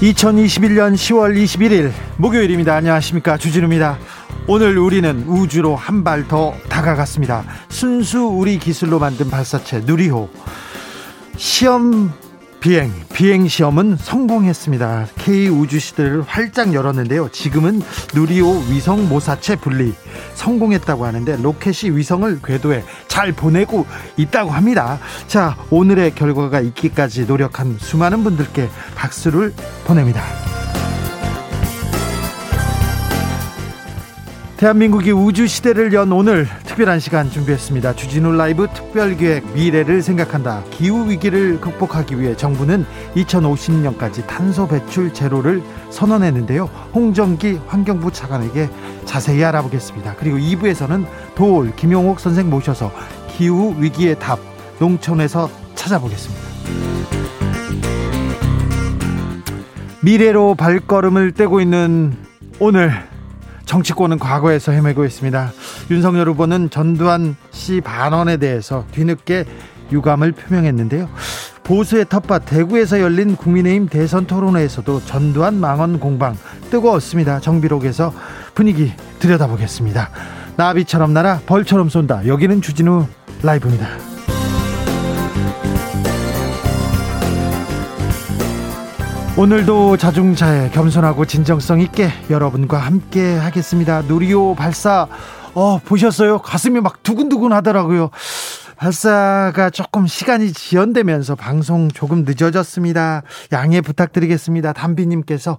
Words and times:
2021년 0.00 0.94
10월 0.94 1.34
21일 1.36 1.92
목요일입니다. 2.18 2.74
안녕하십니까. 2.76 3.36
주진우입니다. 3.36 3.98
오늘 4.46 4.78
우리는 4.78 5.24
우주로 5.26 5.74
한 5.74 6.04
발 6.04 6.28
더 6.28 6.54
다가갔습니다. 6.68 7.44
순수 7.68 8.20
우리 8.20 8.58
기술로 8.58 9.00
만든 9.00 9.28
발사체 9.28 9.80
누리호. 9.84 10.28
시험 11.36 12.12
비행, 12.60 12.92
비행 13.14 13.46
시험은 13.46 13.96
성공했습니다. 13.98 15.06
K 15.16 15.48
우주 15.48 15.78
시대를 15.78 16.22
활짝 16.22 16.74
열었는데요. 16.74 17.28
지금은 17.30 17.82
누리호 18.14 18.64
위성 18.70 19.08
모사체 19.08 19.56
분리 19.56 19.94
성공했다고 20.34 21.06
하는데 21.06 21.36
로켓이 21.36 21.96
위성을 21.96 22.40
궤도에 22.42 22.84
잘 23.06 23.32
보내고 23.32 23.86
있다고 24.16 24.50
합니다. 24.50 24.98
자, 25.28 25.56
오늘의 25.70 26.14
결과가 26.14 26.60
있기까지 26.60 27.26
노력한 27.26 27.78
수많은 27.78 28.24
분들께 28.24 28.68
박수를 28.96 29.54
보냅니다. 29.84 30.22
대한민국이 34.58 35.12
우주 35.12 35.46
시대를 35.46 35.92
연 35.92 36.10
오늘 36.10 36.48
특별한 36.64 36.98
시간 36.98 37.30
준비했습니다. 37.30 37.94
주진우 37.94 38.32
라이브 38.32 38.66
특별 38.74 39.16
기획 39.16 39.46
미래를 39.54 40.02
생각한다. 40.02 40.64
기후 40.72 41.08
위기를 41.08 41.60
극복하기 41.60 42.18
위해 42.18 42.36
정부는 42.36 42.84
2050년까지 43.14 44.26
탄소 44.26 44.66
배출 44.66 45.14
제로를 45.14 45.62
선언했는데요. 45.90 46.64
홍정기 46.92 47.60
환경부 47.68 48.10
차관에게 48.10 48.68
자세히 49.04 49.44
알아보겠습니다. 49.44 50.16
그리고 50.18 50.38
2부에서는 50.38 51.06
도올 51.36 51.76
김용옥 51.76 52.18
선생 52.18 52.50
모셔서 52.50 52.90
기후 53.28 53.76
위기의 53.78 54.18
답 54.18 54.40
농촌에서 54.80 55.48
찾아보겠습니다. 55.76 56.42
미래로 60.02 60.56
발걸음을 60.56 61.30
떼고 61.30 61.60
있는 61.60 62.16
오늘 62.58 63.06
정치권은 63.68 64.18
과거에서 64.18 64.72
헤매고 64.72 65.04
있습니다. 65.04 65.52
윤석열 65.90 66.28
후보는 66.30 66.70
전두환 66.70 67.36
씨 67.50 67.82
반원에 67.82 68.38
대해서 68.38 68.86
뒤늦게 68.92 69.44
유감을 69.92 70.32
표명했는데요. 70.32 71.06
보수의 71.64 72.06
텃밭 72.08 72.46
대구에서 72.46 72.98
열린 73.00 73.36
국민의힘 73.36 73.88
대선 73.88 74.26
토론회에서도 74.26 75.04
전두환 75.04 75.60
망원 75.60 76.00
공방 76.00 76.34
뜨거웠습니다. 76.70 77.40
정비록에서 77.40 78.14
분위기 78.54 78.90
들여다보겠습니다. 79.18 80.10
나비처럼 80.56 81.12
날아 81.12 81.40
벌처럼 81.44 81.90
쏜다. 81.90 82.26
여기는 82.26 82.62
주진우 82.62 83.06
라이브입니다. 83.42 84.07
오늘도 89.38 89.98
자중자애 89.98 90.70
겸손하고 90.70 91.24
진정성 91.24 91.80
있게 91.80 92.10
여러분과 92.28 92.78
함께 92.78 93.36
하겠습니다. 93.36 94.02
누리호 94.02 94.56
발사 94.56 95.06
어 95.54 95.78
보셨어요? 95.78 96.38
가슴이 96.38 96.80
막 96.80 97.04
두근두근 97.04 97.52
하더라고요. 97.52 98.10
발사가 98.76 99.70
조금 99.70 100.08
시간이 100.08 100.52
지연되면서 100.52 101.36
방송 101.36 101.88
조금 101.88 102.24
늦어졌습니다. 102.26 103.22
양해 103.52 103.80
부탁드리겠습니다. 103.80 104.72
담비님께서 104.72 105.58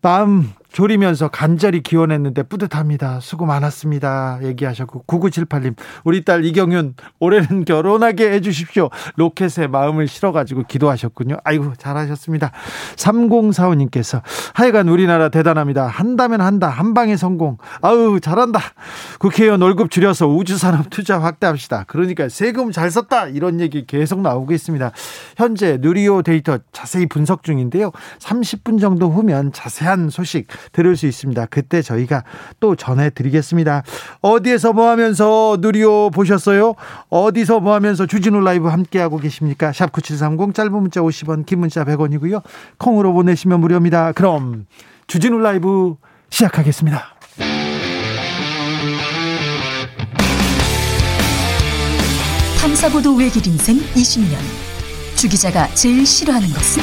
마음 0.00 0.50
졸이면서 0.72 1.28
간절히 1.28 1.82
기원했는데 1.82 2.44
뿌듯합니다. 2.44 3.20
수고 3.20 3.46
많았습니다. 3.46 4.40
얘기하셨고 4.42 5.04
9978님 5.06 5.76
우리 6.04 6.24
딸 6.24 6.44
이경윤 6.44 6.94
올해는 7.20 7.64
결혼하게 7.64 8.32
해주십시오. 8.32 8.90
로켓에 9.16 9.66
마음을 9.66 10.08
실어가지고 10.08 10.64
기도하셨군요. 10.64 11.36
아이고 11.44 11.74
잘하셨습니다. 11.76 12.52
3045님께서 12.96 14.22
하여간 14.54 14.88
우리나라 14.88 15.28
대단합니다. 15.28 15.86
한다면 15.86 16.40
한다. 16.40 16.68
한 16.68 16.94
방에 16.94 17.16
성공. 17.16 17.58
아우 17.80 18.18
잘한다. 18.20 18.60
국회의원 19.18 19.60
월급 19.60 19.90
줄여서 19.90 20.28
우주산업 20.28 20.90
투자 20.90 21.20
확대합시다. 21.20 21.84
그러니까 21.86 22.28
세금 22.28 22.72
잘 22.72 22.90
썼다. 22.90 23.28
이런 23.28 23.60
얘기 23.60 23.86
계속 23.86 24.20
나오고 24.20 24.52
있습니다. 24.52 24.90
현재 25.36 25.78
누리호 25.80 26.22
데이터 26.22 26.58
자세히 26.72 27.06
분석 27.06 27.42
중인데요. 27.42 27.92
30분 28.18 28.80
정도 28.80 29.10
후면 29.10 29.52
자세한 29.52 30.10
소식 30.10 30.46
들을 30.72 30.96
수 30.96 31.06
있습니다. 31.06 31.46
그때 31.46 31.82
저희가 31.82 32.24
또 32.60 32.76
전해드리겠습니다. 32.76 33.82
어디에서 34.20 34.72
뭐 34.72 34.88
하면서 34.88 35.56
누리오 35.60 36.10
보셨어요? 36.10 36.74
어디서 37.08 37.60
뭐 37.60 37.74
하면서 37.74 38.06
주진우 38.06 38.40
라이브 38.40 38.68
함께하고 38.68 39.18
계십니까? 39.18 39.72
샵9730 39.72 40.54
짧은 40.54 40.72
문자 40.72 41.00
50원 41.00 41.46
긴 41.46 41.60
문자 41.60 41.84
100원이고요. 41.84 42.42
콩으로 42.78 43.12
보내시면 43.12 43.60
무료입니다. 43.60 44.12
그럼 44.12 44.66
주진우 45.06 45.38
라이브 45.38 45.96
시작하겠습니다. 46.30 47.16
탐사보도 52.60 53.16
외길 53.16 53.46
인생 53.46 53.76
20년 53.94 54.36
주 55.16 55.28
기자가 55.28 55.68
제일 55.74 56.06
싫어하는 56.06 56.48
것은? 56.48 56.82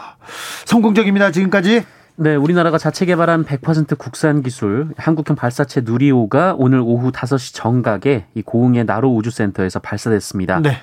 성공적입니다. 0.71 1.31
지금까지. 1.31 1.83
네, 2.15 2.35
우리나라가 2.35 2.77
자체 2.77 3.05
개발한 3.05 3.43
100% 3.43 3.97
국산 3.97 4.41
기술 4.41 4.89
한국형 4.95 5.35
발사체 5.35 5.81
누리호가 5.83 6.55
오늘 6.57 6.79
오후 6.79 7.11
5시 7.11 7.53
정각에 7.55 8.25
이 8.35 8.41
고흥의 8.41 8.85
나로 8.85 9.13
우주센터에서 9.13 9.79
발사됐습니다. 9.79 10.61
네. 10.61 10.77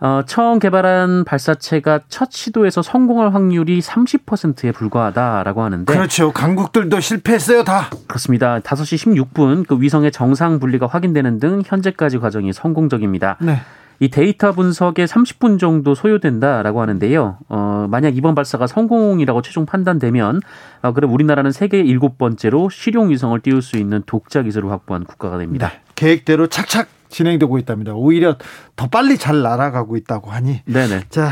어, 0.00 0.22
처음 0.26 0.58
개발한 0.58 1.24
발사체가 1.24 2.00
첫 2.08 2.32
시도에서 2.32 2.82
성공할 2.82 3.32
확률이 3.32 3.80
30%에 3.80 4.72
불과하다라고 4.72 5.62
하는데 5.62 5.92
그렇죠. 5.92 6.32
강국들도 6.32 6.98
실패했어요, 6.98 7.62
다. 7.62 7.90
그렇습니다. 8.08 8.58
5시 8.60 9.32
16분 9.32 9.66
그 9.68 9.80
위성의 9.80 10.10
정상 10.10 10.58
분리가 10.58 10.86
확인되는 10.88 11.38
등 11.38 11.62
현재까지 11.64 12.18
과정이 12.18 12.52
성공적입니다. 12.52 13.36
네. 13.40 13.60
이 14.00 14.08
데이터 14.08 14.52
분석에 14.52 15.04
30분 15.04 15.58
정도 15.58 15.94
소요된다라고 15.94 16.80
하는데요. 16.80 17.38
어, 17.48 17.86
만약 17.90 18.16
이번 18.16 18.34
발사가 18.34 18.66
성공이라고 18.66 19.42
최종 19.42 19.66
판단되면 19.66 20.40
어, 20.82 20.92
그럼 20.92 21.12
우리나라는 21.12 21.50
세계 21.50 21.80
일곱 21.80 22.16
번째로 22.16 22.68
실용 22.68 23.10
위성을 23.10 23.38
띄울 23.40 23.60
수 23.62 23.76
있는 23.76 24.02
독자 24.06 24.42
기술을 24.42 24.70
확보한 24.70 25.04
국가가 25.04 25.38
됩니다. 25.38 25.68
네. 25.68 25.80
계획대로 25.96 26.46
착착 26.46 26.88
진행되고 27.08 27.58
있답니다. 27.58 27.92
오히려 27.94 28.36
더 28.76 28.86
빨리 28.86 29.16
잘 29.16 29.42
날아가고 29.42 29.96
있다고 29.96 30.30
하니. 30.30 30.60
네네. 30.66 31.04
자, 31.08 31.30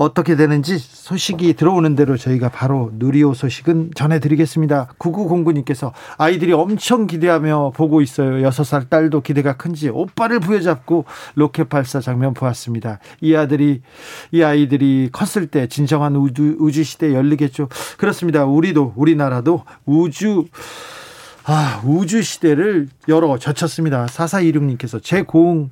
어떻게 0.00 0.34
되는지 0.34 0.78
소식이 0.78 1.52
들어오는 1.52 1.94
대로 1.94 2.16
저희가 2.16 2.48
바로 2.48 2.90
누리호 2.94 3.34
소식은 3.34 3.90
전해드리겠습니다. 3.94 4.94
9909님께서 4.98 5.92
아이들이 6.16 6.54
엄청 6.54 7.06
기대하며 7.06 7.72
보고 7.74 8.00
있어요. 8.00 8.48
6살 8.48 8.88
딸도 8.88 9.20
기대가 9.20 9.58
큰지 9.58 9.90
오빠를 9.90 10.40
부여잡고 10.40 11.04
로켓 11.34 11.68
발사 11.68 12.00
장면 12.00 12.32
보았습니다. 12.32 12.98
이 13.20 13.34
아들이, 13.34 13.82
이 14.32 14.42
아이들이 14.42 15.10
컸을 15.12 15.48
때 15.48 15.66
진정한 15.66 16.16
우주, 16.16 16.56
우주 16.58 16.82
시대 16.82 17.12
열리겠죠. 17.12 17.68
그렇습니다. 17.98 18.46
우리도, 18.46 18.94
우리나라도 18.96 19.64
우주 19.84 20.46
아, 21.44 21.82
우주 21.84 22.22
시대를 22.22 22.88
열어 23.08 23.36
젖혔습니다. 23.36 24.06
4426님께서 24.06 25.02
제 25.02 25.20
고흥 25.20 25.68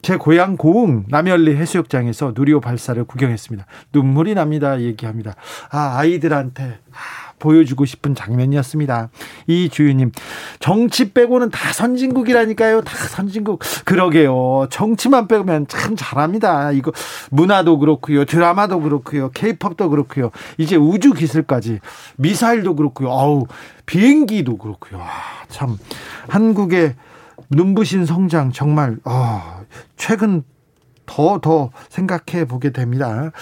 제 0.00 0.16
고향 0.16 0.56
고흥 0.56 1.06
남현리 1.08 1.56
해수욕장에서 1.56 2.32
누리호 2.34 2.60
발사를 2.60 3.02
구경했습니다. 3.04 3.66
눈물이 3.92 4.34
납니다. 4.34 4.80
얘기합니다. 4.80 5.34
아, 5.70 5.96
아이들한테 5.98 6.78
아, 6.92 7.32
보여주고 7.38 7.84
싶은 7.84 8.14
장면이었습니다. 8.14 9.10
이 9.48 9.68
주유님, 9.68 10.12
정치 10.60 11.12
빼고는 11.12 11.50
다 11.50 11.72
선진국이라니까요. 11.72 12.82
다 12.82 12.96
선진국. 12.96 13.60
그러게요. 13.84 14.68
정치만 14.70 15.28
빼면 15.28 15.66
참 15.68 15.96
잘합니다. 15.96 16.72
이거 16.72 16.92
문화도 17.30 17.78
그렇고요. 17.78 18.24
드라마도 18.24 18.80
그렇고요. 18.80 19.30
케이팝도 19.30 19.90
그렇고요. 19.90 20.30
이제 20.58 20.76
우주 20.76 21.12
기술까지 21.12 21.80
미사일도 22.16 22.76
그렇고요. 22.76 23.08
어우, 23.08 23.46
비행기도 23.86 24.58
그렇고요. 24.58 25.00
아, 25.00 25.08
참 25.48 25.76
한국의 26.28 26.94
눈부신 27.50 28.04
성장 28.04 28.52
정말 28.52 28.98
어, 29.04 29.57
최근 29.96 30.42
더더 31.06 31.70
생각해 31.88 32.44
보게 32.44 32.70
됩니다. 32.70 33.32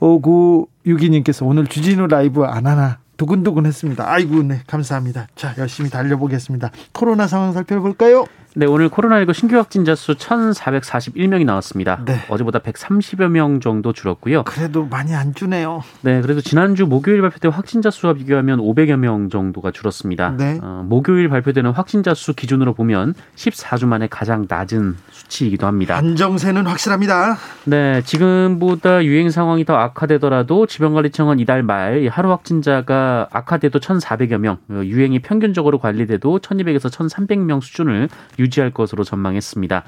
오구 0.00 0.68
유기님께서 0.86 1.44
오늘 1.44 1.66
주진우 1.66 2.06
라이브 2.06 2.44
안 2.44 2.66
하나 2.66 2.98
두근두근 3.16 3.66
했습니다. 3.66 4.08
아이고, 4.08 4.42
네, 4.44 4.62
감사합니다. 4.68 5.26
자, 5.34 5.52
열심히 5.58 5.90
달려보겠습니다. 5.90 6.70
코로나 6.92 7.26
상황 7.26 7.52
살펴볼까요? 7.52 8.26
네, 8.58 8.66
오늘 8.66 8.88
코로나19 8.88 9.34
신규 9.34 9.56
확진자 9.56 9.94
수 9.94 10.16
1,441명이 10.16 11.44
나왔습니다. 11.44 12.02
네. 12.04 12.18
어제보다 12.28 12.58
130여 12.58 13.28
명 13.28 13.60
정도 13.60 13.92
줄었고요. 13.92 14.42
그래도 14.42 14.84
많이 14.84 15.14
안 15.14 15.32
주네요. 15.32 15.84
네, 16.00 16.20
그래도 16.20 16.40
지난주 16.40 16.84
목요일 16.84 17.20
발표된 17.20 17.52
확진자 17.52 17.92
수와 17.92 18.14
비교하면 18.14 18.58
500여 18.58 18.96
명 18.96 19.30
정도가 19.30 19.70
줄었습니다. 19.70 20.34
네. 20.36 20.58
어, 20.60 20.84
목요일 20.84 21.28
발표되는 21.28 21.70
확진자 21.70 22.14
수 22.14 22.34
기준으로 22.34 22.74
보면 22.74 23.14
14주 23.36 23.86
만에 23.86 24.08
가장 24.08 24.46
낮은 24.48 24.96
수치이기도 25.12 25.68
합니다. 25.68 25.96
안정세는 25.96 26.66
확실합니다. 26.66 27.36
네, 27.62 28.02
지금보다 28.02 29.04
유행 29.04 29.30
상황이 29.30 29.64
더 29.64 29.76
악화되더라도 29.76 30.66
질병관리청은 30.66 31.38
이달 31.38 31.62
말 31.62 32.08
하루 32.10 32.32
확진자가 32.32 33.28
악화돼도 33.30 33.78
1,400여 33.78 34.38
명, 34.38 34.58
어, 34.68 34.82
유행이 34.82 35.20
평균적으로 35.20 35.78
관리돼도 35.78 36.40
1,200에서 36.40 36.90
1,300명 36.90 37.62
수준을 37.62 38.08
유지할 38.40 38.70
것으로 38.70 39.04
전망했습니다. 39.04 39.84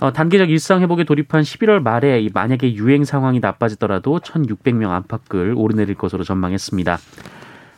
어, 0.00 0.12
단계적 0.12 0.50
일상 0.50 0.82
회복에 0.82 1.04
돌입한 1.04 1.42
11월 1.42 1.80
말에 1.80 2.28
만약에 2.32 2.74
유행 2.74 3.04
상황이 3.04 3.40
나빠지더라도 3.40 4.18
1,600명 4.18 4.90
안팎을 4.90 5.54
오르내릴 5.56 5.94
것으로 5.94 6.24
전망했습니다. 6.24 6.98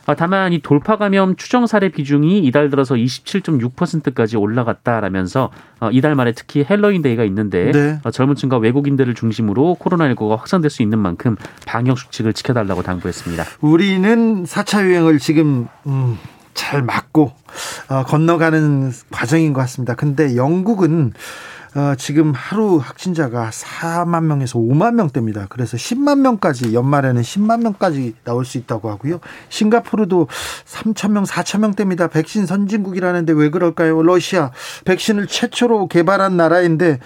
어, 0.07 0.15
다만 0.15 0.53
이 0.53 0.59
돌파 0.59 0.95
감염 0.95 1.35
추정 1.35 1.67
사례 1.67 1.89
비중이 1.89 2.39
이달 2.39 2.69
들어서 2.69 2.95
27.6%까지 2.95 4.37
올라갔다라면서 4.37 5.51
어, 5.81 5.89
이달 5.91 6.15
말에 6.15 6.31
특히 6.31 6.65
Halloween 6.67 7.01
Day가 7.01 7.25
있는데 7.25 7.71
네. 7.73 7.99
어, 8.03 8.11
젊은 8.11 8.35
층과 8.35 8.57
외국인들을 8.57 9.13
중심으로 9.13 9.75
코로나19가 9.79 10.37
확산될 10.37 10.69
수 10.69 10.81
있는 10.81 10.99
만큼 10.99 11.35
방역 11.65 11.99
수칙을 11.99 12.31
지켜달라고 12.33 12.83
당부했습니다. 12.83 13.43
우리는 13.59 14.45
4차 14.45 14.85
유행을 14.85 15.19
지금 15.19 15.67
음. 15.85 16.17
잘 16.57 16.81
맞고 16.81 17.31
어, 17.89 18.03
건너가는 18.03 18.91
과정인 19.11 19.53
것 19.53 19.61
같습니다. 19.61 19.95
근데 19.95 20.35
영국은 20.35 21.13
어, 21.75 21.93
지금 21.95 22.33
하루 22.33 22.77
확진자가 22.77 23.51
4만 23.51 24.23
명에서 24.23 24.57
5만 24.57 24.95
명대입니다. 24.95 25.45
그래서 25.49 25.77
10만 25.77 26.19
명까지 26.21 26.73
연말에는 26.73 27.21
10만 27.21 27.61
명까지 27.61 28.15
나올 28.23 28.43
수 28.43 28.57
있다고 28.57 28.89
하고요. 28.89 29.19
싱가포르도 29.49 30.27
3천 30.65 31.11
명, 31.11 31.23
4천 31.23 31.59
명대입니다. 31.59 32.07
백신 32.07 32.47
선진국이라는데 32.47 33.33
왜 33.33 33.49
그럴까요? 33.49 34.01
러시아 34.01 34.51
백신을 34.85 35.27
최초로 35.27 35.87
개발한 35.87 36.35
나라인데 36.35 36.99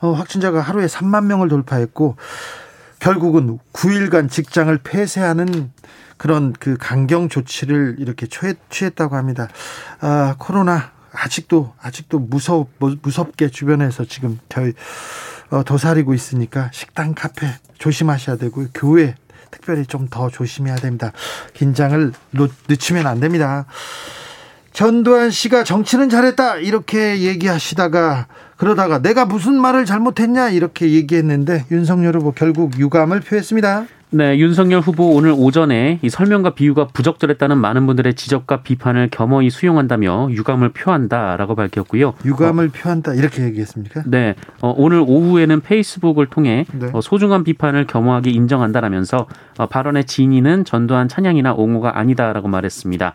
어, 0.00 0.12
확진자가 0.12 0.60
하루에 0.60 0.86
3만 0.86 1.26
명을 1.26 1.48
돌파했고 1.48 2.16
결국은 3.04 3.58
9일간 3.74 4.30
직장을 4.30 4.74
폐쇄하는 4.78 5.70
그런 6.16 6.54
그 6.58 6.78
강경 6.78 7.28
조치를 7.28 7.96
이렇게 7.98 8.26
취했 8.26 8.94
다고 8.94 9.16
합니다. 9.16 9.48
아, 10.00 10.36
코로나 10.38 10.90
아직도 11.12 11.74
아직도 11.82 12.18
무섭 12.18 12.68
무섭게 12.78 13.50
주변에서 13.50 14.06
지금 14.06 14.40
저희 14.48 14.72
어, 15.50 15.62
도사리고 15.64 16.14
있으니까 16.14 16.70
식당, 16.72 17.14
카페 17.14 17.46
조심하셔야 17.76 18.36
되고 18.36 18.64
교회 18.72 19.16
특별히 19.50 19.84
좀 19.84 20.08
더 20.08 20.30
조심해야 20.30 20.76
됩니다. 20.76 21.12
긴장을 21.52 22.10
놓, 22.30 22.50
늦추면 22.68 23.06
안 23.06 23.20
됩니다. 23.20 23.66
전두환 24.72 25.30
씨가 25.30 25.62
정치는 25.62 26.08
잘했다 26.08 26.56
이렇게 26.56 27.20
얘기하시다가 27.20 28.28
그러다가 28.56 29.00
내가 29.00 29.24
무슨 29.24 29.60
말을 29.60 29.84
잘못했냐 29.84 30.50
이렇게 30.50 30.90
얘기했는데 30.90 31.64
윤석열 31.70 32.16
후보 32.16 32.32
결국 32.32 32.78
유감을 32.78 33.20
표했습니다. 33.20 33.86
네, 34.14 34.38
윤석열 34.38 34.80
후보 34.80 35.10
오늘 35.10 35.34
오전에 35.36 35.98
이 36.00 36.08
설명과 36.08 36.54
비유가 36.54 36.86
부적절했다는 36.86 37.58
많은 37.58 37.84
분들의 37.86 38.14
지적과 38.14 38.62
비판을 38.62 39.08
겸허히 39.10 39.50
수용한다며 39.50 40.28
유감을 40.30 40.68
표한다라고 40.68 41.56
밝혔고요. 41.56 42.14
유감을 42.24 42.66
어, 42.66 42.70
표한다 42.72 43.14
이렇게 43.14 43.42
얘기했습니까? 43.42 44.04
네, 44.06 44.36
어, 44.60 44.72
오늘 44.76 45.02
오후에는 45.04 45.62
페이스북을 45.62 46.26
통해 46.26 46.64
네. 46.78 46.90
어, 46.92 47.00
소중한 47.00 47.42
비판을 47.42 47.88
겸허하게 47.88 48.30
인정한다라면서 48.30 49.26
어, 49.58 49.66
발언의 49.66 50.04
진위는 50.04 50.64
전두환 50.64 51.08
찬양이나 51.08 51.52
옹호가 51.54 51.98
아니다라고 51.98 52.46
말했습니다. 52.46 53.14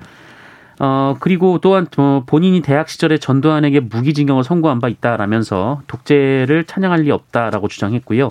어, 0.79 1.15
그리고 1.19 1.59
또한 1.59 1.87
어, 1.97 2.23
본인이 2.25 2.61
대학 2.61 2.89
시절에 2.89 3.17
전두환에게 3.17 3.81
무기징역을 3.81 4.43
선고한 4.43 4.79
바 4.79 4.87
있다라면서 4.87 5.81
독재를 5.87 6.63
찬양할 6.63 7.01
리 7.01 7.11
없다라고 7.11 7.67
주장했고요. 7.67 8.29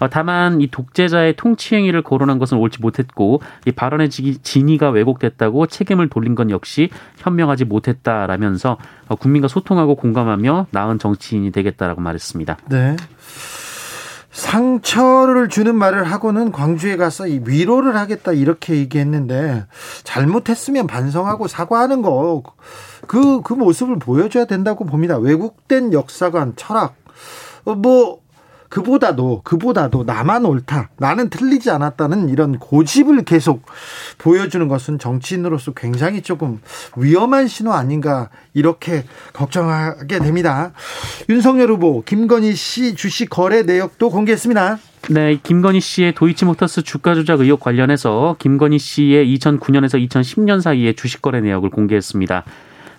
어, 0.00 0.08
다만 0.08 0.62
이 0.62 0.66
독재자의 0.66 1.34
통치 1.36 1.74
행위를 1.76 2.02
거론한 2.02 2.38
것은 2.38 2.56
옳지 2.58 2.80
못했고 2.80 3.42
이 3.66 3.70
발언의 3.70 4.08
진위가 4.08 4.88
왜곡됐다고 4.90 5.66
책임을 5.66 6.08
돌린 6.08 6.34
건 6.34 6.50
역시 6.50 6.88
현명하지 7.18 7.66
못했다라면서 7.66 8.78
어, 9.08 9.14
국민과 9.14 9.48
소통하고 9.48 9.94
공감하며 9.96 10.68
나은 10.70 10.98
정치인이 10.98 11.52
되겠다라고 11.52 12.00
말했습니다. 12.00 12.56
네. 12.70 12.96
상처를 14.30 15.48
주는 15.48 15.74
말을 15.74 16.04
하고는 16.04 16.52
광주에 16.52 16.96
가서 16.96 17.24
위로를 17.24 17.96
하겠다 17.96 18.32
이렇게 18.32 18.76
얘기했는데 18.76 19.64
잘못했으면 20.04 20.86
반성하고 20.86 21.48
사과하는 21.48 22.02
거 22.02 22.42
그그 23.06 23.42
그 23.42 23.54
모습을 23.54 23.98
보여줘야 23.98 24.44
된다고 24.44 24.84
봅니다. 24.84 25.18
왜곡된 25.18 25.92
역사관 25.92 26.54
철학 26.56 26.94
어, 27.64 27.74
뭐 27.74 28.19
그보다도 28.70 29.42
그보다도 29.44 30.04
나만 30.04 30.46
옳다 30.46 30.90
나는 30.96 31.28
틀리지 31.28 31.70
않았다는 31.70 32.28
이런 32.28 32.58
고집을 32.58 33.24
계속 33.24 33.66
보여주는 34.16 34.66
것은 34.68 34.98
정치인으로서 34.98 35.72
굉장히 35.72 36.22
조금 36.22 36.60
위험한 36.96 37.48
신호 37.48 37.72
아닌가 37.72 38.30
이렇게 38.54 39.04
걱정하게 39.32 40.20
됩니다. 40.20 40.72
윤석열 41.28 41.70
후보 41.70 42.02
김건희 42.04 42.54
씨 42.54 42.94
주식 42.94 43.28
거래 43.28 43.62
내역도 43.62 44.08
공개했습니다. 44.08 44.78
네, 45.10 45.40
김건희 45.42 45.80
씨의 45.80 46.14
도이치모터스 46.14 46.82
주가 46.82 47.14
조작 47.14 47.40
의혹 47.40 47.58
관련해서 47.60 48.36
김건희 48.38 48.78
씨의 48.78 49.36
2009년에서 49.36 50.08
2010년 50.08 50.60
사이에 50.60 50.92
주식 50.92 51.20
거래 51.22 51.40
내역을 51.40 51.70
공개했습니다. 51.70 52.44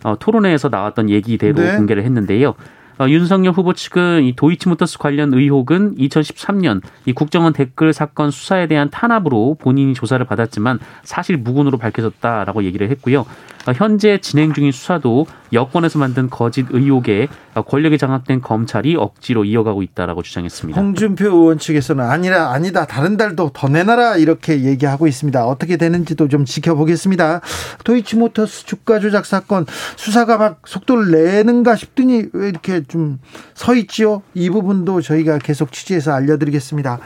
어, 0.03 0.15
토론회에서 0.19 0.67
나왔던 0.69 1.09
얘기대로 1.09 1.61
네. 1.61 1.77
공개를 1.77 2.03
했는데요. 2.03 2.55
어, 3.01 3.09
윤석열 3.09 3.53
후보 3.53 3.73
측은 3.73 4.23
이 4.25 4.35
도이치모터스 4.35 4.99
관련 4.99 5.33
의혹은 5.33 5.95
2013년 5.95 6.81
이 7.07 7.13
국정원 7.13 7.51
댓글 7.51 7.93
사건 7.93 8.29
수사에 8.29 8.67
대한 8.67 8.91
탄압으로 8.91 9.55
본인이 9.59 9.95
조사를 9.95 10.23
받았지만 10.23 10.77
사실 11.01 11.35
무근으로 11.37 11.79
밝혀졌다라고 11.79 12.63
얘기를 12.63 12.91
했고요. 12.91 13.25
어, 13.67 13.73
현재 13.75 14.17
진행 14.19 14.53
중인 14.53 14.71
수사도 14.71 15.25
여권에서 15.53 15.99
만든 15.99 16.29
거짓 16.29 16.65
의혹에 16.69 17.27
권력이 17.67 17.97
장악된 17.97 18.41
검찰이 18.41 18.95
억지로 18.95 19.45
이어가고 19.45 19.83
있다라고 19.83 20.23
주장했습니다. 20.23 20.79
홍준표 20.79 21.25
의원 21.25 21.59
측에서는 21.59 22.03
아니라 22.03 22.51
아니다 22.51 22.85
다른 22.85 23.17
달도 23.17 23.51
더 23.53 23.67
내놔라 23.69 24.17
이렇게 24.17 24.63
얘기하고 24.63 25.07
있습니다. 25.07 25.45
어떻게 25.45 25.77
되는지도 25.77 26.27
좀 26.27 26.45
지켜보겠습니다. 26.45 27.41
도이치모터스 27.83 28.65
주가 28.65 28.99
조작 28.99 29.25
사건 29.25 29.65
수사가 29.95 30.37
막 30.37 30.61
속도를 30.65 31.11
내는가 31.11 31.75
싶더니 31.75 32.25
왜 32.33 32.49
이렇게 32.49 32.83
좀 32.87 33.19
서 33.53 33.75
있지요? 33.75 34.23
이 34.33 34.49
부분도 34.49 35.01
저희가 35.01 35.37
계속 35.37 35.71
취재해서 35.71 36.13
알려드리겠습니다. 36.13 36.99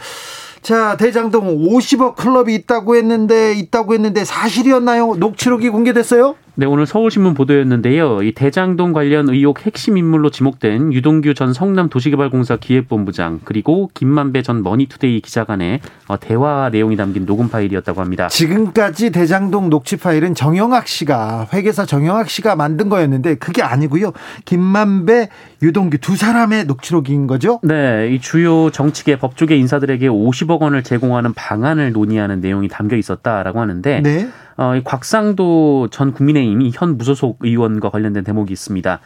자, 0.62 0.95
대장동 0.97 1.57
50억 1.67 2.15
클럽이 2.15 2.55
있다고 2.55 2.95
했는데, 2.95 3.53
있다고 3.53 3.93
했는데 3.93 4.24
사실이었나요? 4.24 5.15
녹취록이 5.15 5.69
공개됐어요? 5.69 6.35
네, 6.57 6.65
오늘 6.65 6.85
서울신문 6.85 7.33
보도였는데요. 7.33 8.24
이 8.24 8.31
대장동 8.31 8.93
관련 8.93 9.27
의혹 9.27 9.65
핵심 9.65 9.97
인물로 9.97 10.29
지목된 10.29 10.93
유동규 10.93 11.33
전 11.33 11.51
성남도시개발공사 11.51 12.55
기획본부장 12.55 13.41
그리고 13.43 13.89
김만배 13.93 14.41
전 14.41 14.63
머니투데이 14.63 15.19
기자 15.19 15.43
간의 15.43 15.81
어, 16.07 16.17
대화 16.17 16.69
내용이 16.71 16.95
담긴 16.95 17.25
녹음 17.25 17.50
파일이었다고 17.50 18.00
합니다. 18.00 18.29
지금까지 18.29 19.09
대장동 19.09 19.69
녹취 19.69 19.97
파일은 19.97 20.33
정영학 20.33 20.88
씨가 20.88 21.50
회계사 21.51 21.85
정영학 21.85 22.29
씨가 22.29 22.55
만든 22.55 22.88
거였는데 22.88 23.35
그게 23.35 23.62
아니고요. 23.62 24.13
김만배, 24.45 25.27
유동규 25.62 25.97
두 25.97 26.15
사람의 26.15 26.67
녹취록인 26.67 27.27
거죠? 27.27 27.59
네, 27.63 28.12
이 28.13 28.21
주요 28.21 28.69
정치계 28.69 29.17
법조계 29.17 29.57
인사들에게 29.57 30.07
50억 30.07 30.62
원을 30.62 30.83
제공하는 30.83 31.33
방안을 31.33 31.91
논의하는 31.91 32.39
내용이 32.39 32.69
담겨 32.69 32.95
있었다라고 32.95 33.59
하는데 33.59 34.00
네. 34.00 34.29
어, 34.57 34.75
이 34.75 34.83
곽상도 34.83 35.89
전 35.91 36.13
국민의힘 36.13 36.71
현 36.74 36.97
무소속 36.97 37.39
의원과 37.41 37.89
관련된 37.89 38.24
대목이 38.24 38.53
있습니다. 38.53 39.00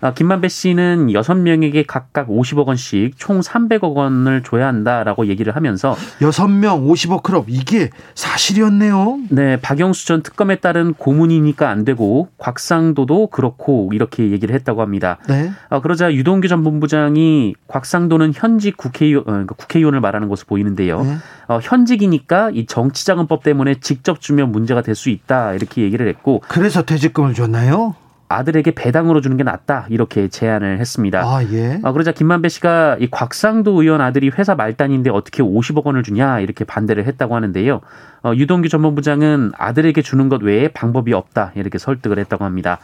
아, 0.00 0.12
김만배 0.12 0.48
씨는 0.48 1.12
여섯 1.12 1.34
명에게 1.34 1.84
각각 1.84 2.28
50억 2.28 2.66
원씩 2.66 3.14
총 3.16 3.40
300억 3.40 3.94
원을 3.94 4.42
줘야 4.42 4.66
한다라고 4.66 5.26
얘기를 5.28 5.56
하면서 5.56 5.96
여섯 6.22 6.48
명 6.48 6.86
50억 6.86 7.22
클럽 7.22 7.46
이게 7.48 7.90
사실이었네요. 8.14 9.18
네, 9.30 9.56
박영수 9.60 10.06
전 10.06 10.22
특검에 10.22 10.56
따른 10.56 10.92
고문이니까 10.94 11.68
안 11.70 11.84
되고 11.84 12.28
곽상도도 12.38 13.28
그렇고 13.28 13.90
이렇게 13.94 14.30
얘기를 14.30 14.54
했다고 14.54 14.82
합니다. 14.82 15.18
네. 15.28 15.50
아, 15.70 15.80
그러자 15.80 16.12
유동규 16.12 16.48
전 16.48 16.62
본부장이 16.62 17.54
곽상도는 17.68 18.32
현직 18.34 18.76
국회의원, 18.76 19.22
어, 19.22 19.30
그러니까 19.30 19.54
국회의원을 19.54 20.00
말하는 20.00 20.28
것으로 20.28 20.46
보이는데요. 20.48 21.02
네. 21.02 21.16
어, 21.48 21.60
현직이니까 21.62 22.50
이 22.52 22.66
정치자금법 22.66 23.42
때문에 23.42 23.76
직접 23.80 24.20
주면 24.20 24.52
문제가 24.52 24.82
될 24.82 24.98
수 24.98 25.10
있다 25.10 25.54
이렇게 25.54 25.82
얘기를 25.82 26.08
했고 26.08 26.42
그래서 26.48 26.82
퇴직금을 26.82 27.32
줬나요? 27.32 27.94
아들에게 28.28 28.72
배당으로 28.72 29.20
주는 29.20 29.36
게 29.36 29.42
낫다 29.42 29.86
이렇게 29.88 30.28
제안을 30.28 30.78
했습니다. 30.80 31.22
아 31.24 31.42
예. 31.50 31.80
아, 31.82 31.92
그러자 31.92 32.12
김만배 32.12 32.48
씨가 32.48 32.98
이 33.00 33.08
곽상도 33.10 33.82
의원 33.82 34.00
아들이 34.00 34.30
회사 34.38 34.54
말단인데 34.54 35.10
어떻게 35.10 35.42
50억 35.42 35.84
원을 35.84 36.02
주냐 36.02 36.40
이렇게 36.40 36.64
반대를 36.64 37.06
했다고 37.06 37.34
하는데요. 37.34 37.80
어, 38.22 38.32
유동규 38.34 38.68
전문부장은 38.68 39.52
아들에게 39.56 40.02
주는 40.02 40.28
것 40.28 40.42
외에 40.42 40.68
방법이 40.68 41.12
없다 41.14 41.52
이렇게 41.54 41.78
설득을 41.78 42.18
했다고 42.18 42.44
합니다. 42.44 42.78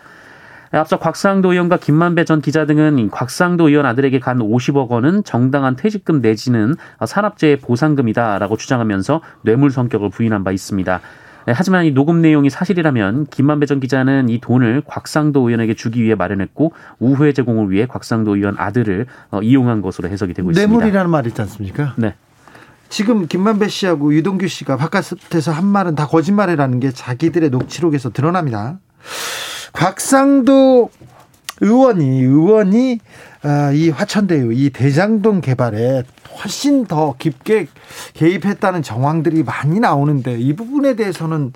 앞서 0.79 0.99
곽상도 0.99 1.53
의원과 1.53 1.77
김만배 1.77 2.25
전 2.25 2.41
기자 2.41 2.67
등은 2.67 3.11
곽상도 3.11 3.69
의원 3.69 3.87
아들에게 3.87 4.19
간 4.19 4.39
50억 4.39 4.89
원은 4.89 5.23
정당한 5.25 5.77
퇴직금 5.77 6.21
내지는 6.21 6.75
산업재해 7.05 7.61
보상금이다라고 7.61 8.57
주장하면서 8.57 9.21
뇌물 9.43 9.71
성격을 9.71 10.11
부인한 10.11 10.43
바 10.43 10.51
있습니다. 10.51 11.01
네, 11.47 11.53
하지만 11.55 11.85
이 11.85 11.91
녹음 11.93 12.23
내용이 12.23 12.49
사실이라면 12.51 13.27
김만배 13.27 13.67
전 13.67 13.81
기자는 13.81 14.29
이 14.29 14.41
돈을 14.41 14.83
곽상도 14.87 15.41
의원에게 15.41 15.75
주기 15.75 16.03
위해 16.03 16.15
마련했고 16.15 16.73
우회 16.99 17.33
제공을 17.33 17.71
위해 17.71 17.87
곽상도 17.87 18.37
의원 18.37 18.55
아들을 18.59 19.07
어, 19.31 19.41
이용한 19.43 19.83
것으로 19.83 20.09
해석이 20.09 20.35
되고 20.35 20.51
있습니다. 20.51 20.73
뇌물이라는 20.73 21.11
말이 21.11 21.29
있지 21.29 21.41
않습니까? 21.43 21.95
네. 21.97 22.15
지금 22.89 23.27
김만배 23.27 23.69
씨하고 23.69 24.15
유동규 24.15 24.47
씨가 24.49 24.77
바깥에서 24.77 25.53
한 25.53 25.67
말은 25.67 25.95
다 25.95 26.07
거짓말이라는 26.07 26.81
게 26.81 26.93
자기들의 26.93 27.51
녹취록에서 27.51 28.11
드러납니다. 28.11 28.79
곽상도 29.73 30.91
의원이 31.61 32.21
의원이 32.21 33.01
아, 33.34 33.34
이 33.75 33.91
화천대유 33.91 34.53
이 34.55 34.71
대장동 34.71 35.41
개발에 35.43 36.03
훨씬 36.43 36.87
더 36.87 37.15
깊게 37.19 37.67
개입했다는 38.15 38.83
정황들이 38.83 39.43
많이 39.43 39.81
나오는데 39.81 40.39
이 40.41 40.55
부분에 40.55 40.97
대해서는 40.97 41.53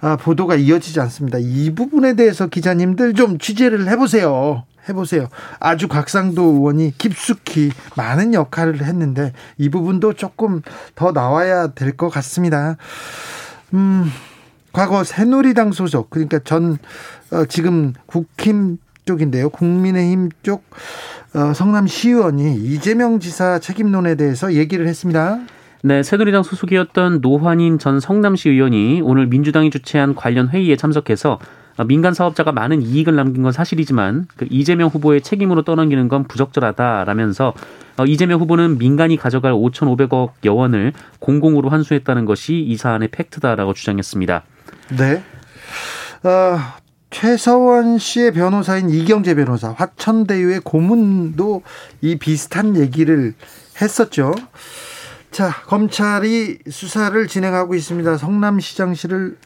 아, 0.00 0.16
보도가 0.16 0.56
이어지지 0.56 0.98
않습니다. 1.00 1.38
이 1.40 1.74
부분에 1.74 2.14
대해서 2.14 2.46
기자님들 2.46 3.14
좀 3.14 3.38
취재를 3.38 3.88
해보세요. 3.88 4.64
해보세요. 4.88 5.28
아주 5.60 5.88
곽상도 5.88 6.42
의원이 6.42 6.94
깊숙이 6.96 7.72
많은 7.96 8.34
역할을 8.34 8.84
했는데 8.84 9.32
이 9.58 9.68
부분도 9.68 10.12
조금 10.14 10.62
더 10.94 11.12
나와야 11.12 11.68
될 11.68 11.96
것 11.96 12.08
같습니다. 12.08 12.76
음, 13.74 14.10
과거 14.72 15.02
새누리당 15.04 15.72
소속 15.72 16.10
그러니까 16.10 16.38
전 16.44 16.78
어, 17.32 17.44
지금 17.46 17.94
국힘 18.06 18.78
쪽인데요. 19.06 19.48
국민의힘 19.48 20.30
쪽 20.42 20.64
어, 21.34 21.54
성남시의원이 21.54 22.56
이재명 22.56 23.18
지사 23.20 23.58
책임론에 23.58 24.16
대해서 24.16 24.52
얘기를 24.52 24.86
했습니다. 24.86 25.38
네, 25.82 26.02
새누리당 26.02 26.42
소속이었던 26.42 27.20
노환인 27.20 27.78
전 27.78 28.00
성남시 28.00 28.50
의원이 28.50 29.00
오늘 29.02 29.26
민주당이 29.26 29.70
주최한 29.70 30.14
관련 30.14 30.48
회의에 30.48 30.76
참석해서 30.76 31.38
민간 31.86 32.14
사업자가 32.14 32.52
많은 32.52 32.80
이익을 32.80 33.14
남긴 33.14 33.42
건 33.42 33.52
사실이지만 33.52 34.26
그 34.36 34.46
이재명 34.50 34.88
후보의 34.88 35.20
책임으로 35.20 35.62
떠넘기는 35.62 36.08
건 36.08 36.24
부적절하다라면서 36.24 37.52
어, 37.98 38.04
이재명 38.04 38.40
후보는 38.40 38.78
민간이 38.78 39.16
가져갈 39.16 39.52
5,500억 39.52 40.30
여원을 40.44 40.92
공공으로 41.20 41.68
환수했다는 41.68 42.24
것이 42.24 42.58
이 42.58 42.76
사안의 42.76 43.08
팩트다라고 43.08 43.74
주장했습니다. 43.74 44.42
네. 44.98 45.22
어, 46.24 46.58
최서원 47.18 47.96
씨의 47.96 48.34
변호사인 48.34 48.90
이경재 48.90 49.36
변호사 49.36 49.70
화천대유의 49.70 50.60
고문도 50.60 51.62
이 52.02 52.16
비슷한 52.16 52.76
얘기를 52.76 53.32
했었죠. 53.80 54.34
자, 55.30 55.48
검찰이 55.64 56.58
수사를 56.68 57.26
진행하고 57.26 57.74
있습니다. 57.74 58.18
성남시장실을 58.18 59.38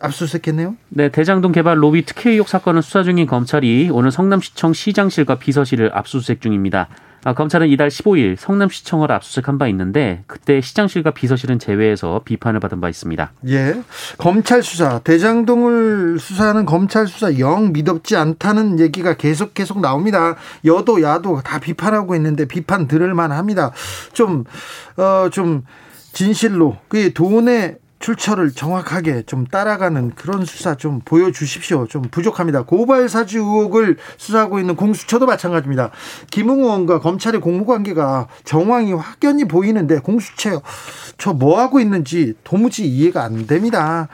압수수색했네요. 0.00 0.76
네, 0.88 1.10
대장동 1.10 1.52
개발 1.52 1.82
로비 1.82 2.06
특혜 2.06 2.30
의혹 2.30 2.48
사건을 2.48 2.80
수사 2.80 3.02
중인 3.02 3.26
검찰이 3.26 3.90
오늘 3.92 4.10
성남시청 4.10 4.72
시장실과 4.72 5.34
비서실을 5.34 5.90
압수수색 5.92 6.40
중입니다. 6.40 6.88
아, 7.22 7.34
검찰은 7.34 7.68
이달 7.68 7.88
15일 7.88 8.36
성남시청을 8.36 9.12
압수수색한 9.12 9.58
바 9.58 9.68
있는데 9.68 10.24
그때 10.26 10.60
시장실과 10.60 11.10
비서실은 11.10 11.58
제외해서 11.58 12.22
비판을 12.24 12.60
받은 12.60 12.80
바 12.80 12.88
있습니다. 12.88 13.32
예. 13.48 13.82
검찰 14.16 14.62
수사, 14.62 15.00
대장동을 15.00 16.18
수사하는 16.18 16.64
검찰 16.64 17.06
수사 17.06 17.38
영 17.38 17.72
믿었지 17.72 18.16
않다는 18.16 18.80
얘기가 18.80 19.14
계속 19.14 19.52
계속 19.52 19.80
나옵니다. 19.80 20.36
여도 20.64 21.02
야도 21.02 21.42
다 21.42 21.58
비판하고 21.58 22.14
있는데 22.16 22.46
비판 22.46 22.88
들을 22.88 23.12
만합니다. 23.12 23.72
좀, 24.12 24.44
어, 24.96 25.28
좀 25.30 25.64
진실로 26.12 26.78
그 26.88 27.12
돈의 27.12 27.76
출처를 28.00 28.50
정확하게 28.50 29.22
좀 29.22 29.46
따라가는 29.46 30.12
그런 30.14 30.44
수사 30.44 30.74
좀 30.74 31.00
보여주십시오. 31.04 31.86
좀 31.86 32.02
부족합니다. 32.02 32.62
고발 32.62 33.08
사주 33.08 33.38
의혹을 33.38 33.98
수사하고 34.16 34.58
있는 34.58 34.74
공수처도 34.74 35.26
마찬가지입니다. 35.26 35.90
김웅 36.30 36.60
의원과 36.60 37.00
검찰의 37.00 37.40
공무관계가 37.40 38.28
정황이 38.44 38.92
확연히 38.92 39.44
보이는데 39.44 39.98
공수처 40.00 40.62
저 41.18 41.30
뭐 41.32 41.60
하고 41.60 41.80
있는지 41.80 42.34
도무지 42.44 42.86
이해가 42.86 43.22
안 43.22 43.46
됩니다. 43.46 44.08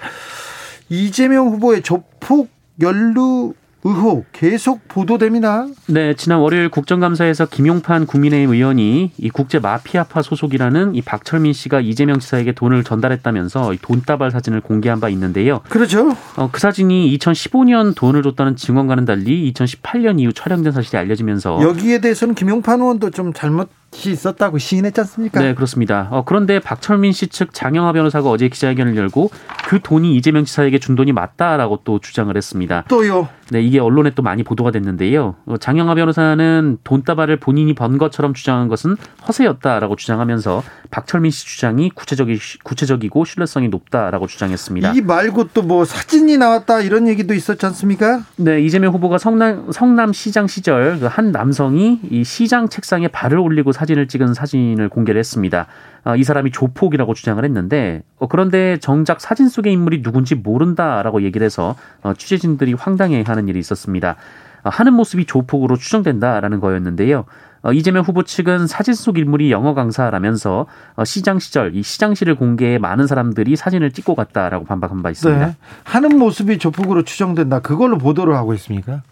이재명 0.89 1.49
후보의 1.49 1.83
조폭 1.83 2.51
연루 2.81 3.55
의혹 3.87 4.27
계속 4.33 4.89
보도됩니다. 4.89 5.67
네, 5.87 6.15
지난 6.15 6.41
월요일 6.41 6.69
국정감사에서 6.69 7.47
김용판 7.47 8.07
국민의힘 8.07 8.53
의원이 8.53 9.13
이 9.17 9.31
국제 9.31 9.61
마피아파 9.61 10.23
소속이라는 10.23 10.97
이 10.97 11.03
박철민 11.03 11.53
씨가 11.53 11.81
이재명 11.81 12.19
지사에게 12.19 12.53
돈을 12.53 12.83
전달했다면서 12.83 13.75
돈다발 13.81 14.33
사진을 14.33 14.61
공개한 14.61 14.99
바 14.99 15.09
있는데요. 15.11 15.61
그렇죠. 15.69 16.17
어, 16.37 16.49
그 16.51 16.61
사진이 16.61 17.17
2015년 17.17 17.95
돈을 17.95 18.25
줬다는 18.25 18.57
증언과는 18.57 19.05
달리 19.05 19.53
2018년 19.53 20.19
이후 20.19 20.33
촬영된 20.33 20.73
사실이 20.73 20.99
알려지면서 20.99 21.63
여기에 21.63 22.01
대해서는 22.01 22.35
김용판 22.35 22.81
의원도 22.81 23.11
좀 23.11 23.33
잘못 23.33 23.69
이 24.05 24.11
있었다고 24.11 24.59
시인했지 24.59 25.01
않습니까? 25.01 25.41
네, 25.41 25.55
그렇습니다. 25.55 26.09
어, 26.11 26.23
그런데 26.25 26.59
박철민 26.61 27.13
씨 27.13 27.29
측 27.29 27.53
장영하 27.53 27.93
변호사가 27.93 28.29
어제 28.31 28.49
기자회견을 28.49 28.97
열고 28.97 29.31
그 29.67 29.81
돈이 29.83 30.15
이재명 30.17 30.45
지사에게 30.45 30.79
준 30.79 30.95
돈이 30.95 31.13
맞다라고 31.13 31.81
또 31.85 31.99
주장을 31.99 32.35
했습니다. 32.37 32.85
또요? 32.89 33.29
네, 33.51 33.63
이게 33.63 33.79
언론에 33.81 34.11
또 34.11 34.23
많이 34.23 34.43
보도가 34.43 34.71
됐는데요. 34.71 35.35
어, 35.47 35.57
장영하 35.57 35.95
변호사는 35.95 36.79
돈다발을 36.85 37.39
본인이 37.39 37.75
번 37.75 37.99
것처럼 37.99 38.35
주장한 38.35 38.69
것은 38.69 38.97
허세였다라고 39.27 39.97
주장하면서 39.97 40.63
박철민 40.91 41.31
씨 41.31 41.45
주장이 41.47 41.91
구체적이, 41.91 42.39
구체적이고 42.63 43.25
신뢰성이 43.25 43.69
높다라고 43.69 44.27
주장했습니다. 44.27 44.93
이 44.95 45.01
말고 45.03 45.49
또 45.49 45.63
뭐 45.67 45.85
사진이 45.85 46.39
나왔다 46.39 46.81
이런 46.81 47.09
얘기도 47.09 47.35
있었지 47.35 47.67
않습니까? 47.67 48.23
네, 48.37 48.61
이재명 48.61 48.93
후보가 48.95 49.19
성남, 49.19 49.73
성남시장 49.73 50.47
시절 50.47 51.01
그 51.01 51.07
한 51.09 51.33
남성이 51.33 51.99
이 52.11 52.25
시장 52.25 52.69
책상에 52.69 53.09
발을 53.09 53.39
올리고 53.39 53.73
사진을 53.73 54.07
찍은 54.07 54.35
사진을 54.35 54.89
공개를 54.89 55.19
했습니다. 55.19 55.67
어, 56.05 56.15
이 56.15 56.23
사람이 56.25 56.53
조폭이라고 56.53 57.15
주장을 57.15 57.43
했는데 57.45 58.03
어, 58.19 58.29
그런데 58.29 58.79
정작 58.81 59.21
사진 59.21 59.49
속의 59.49 59.73
인물이 59.73 60.03
누군지 60.03 60.35
모른다라고 60.35 61.23
얘기를 61.23 61.45
해서 61.45 61.75
어, 62.03 62.13
취재진들이 62.15 62.75
황당해하는 62.75 63.49
일이 63.49 63.59
있었습니다. 63.59 64.17
하는 64.63 64.95
모습이 64.95 65.27
조폭으로 65.27 65.77
추정된다라는 65.77 66.61
거였는데요. 66.61 67.25
어, 67.67 67.73
이재명 67.73 68.05
후보 68.05 68.23
측은 68.23 68.69
사진 68.69 68.95
속 68.95 69.19
인물이 69.19 69.51
영어 69.51 69.75
강사라면서 69.75 70.67
어, 70.95 71.05
시장 71.05 71.41
시절 71.41 71.75
이 71.75 71.83
시장실을 71.83 72.37
공개해 72.37 72.79
많은 72.79 73.09
사람들이 73.09 73.57
사진을 73.57 73.91
찍고 73.91 74.15
갔다라고 74.15 74.65
반박한 74.67 75.03
바 75.03 75.11
있습니다. 75.11 75.47
네. 75.47 75.57
하는 75.83 76.17
모습이 76.17 76.59
조폭으로 76.59 77.03
추정된다. 77.03 77.59
그걸로 77.59 77.99
보도를 77.99 78.37
하고 78.37 78.55
있습니까? 78.55 79.03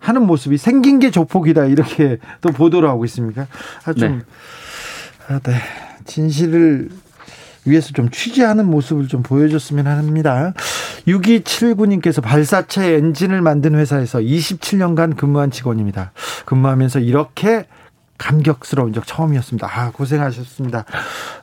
하는 0.00 0.26
모습이 0.26 0.56
생긴 0.56 0.98
게 0.98 1.12
조폭이다 1.12 1.66
이렇게 1.66 2.18
또 2.40 2.50
보도를 2.50 2.88
하고 2.88 3.04
있습니까? 3.04 3.46
아, 3.84 3.92
좀 3.92 4.18
네. 4.18 4.24
아, 5.28 5.38
네. 5.38 5.54
진실을 6.04 6.88
위해서 7.64 7.92
좀 7.92 8.10
취재하는 8.10 8.68
모습을 8.68 9.06
좀 9.06 9.22
보여줬으면 9.22 9.86
합니다. 9.86 10.52
6279님께서 11.06 12.22
발사체 12.22 12.94
엔진을 12.94 13.40
만든 13.40 13.74
회사에서 13.74 14.18
27년간 14.18 15.16
근무한 15.16 15.50
직원입니다. 15.50 16.12
근무하면서 16.44 17.00
이렇게 17.00 17.66
감격스러운 18.18 18.92
적 18.92 19.06
처음이었습니다. 19.06 19.68
아, 19.70 19.90
고생하셨습니다. 19.92 20.84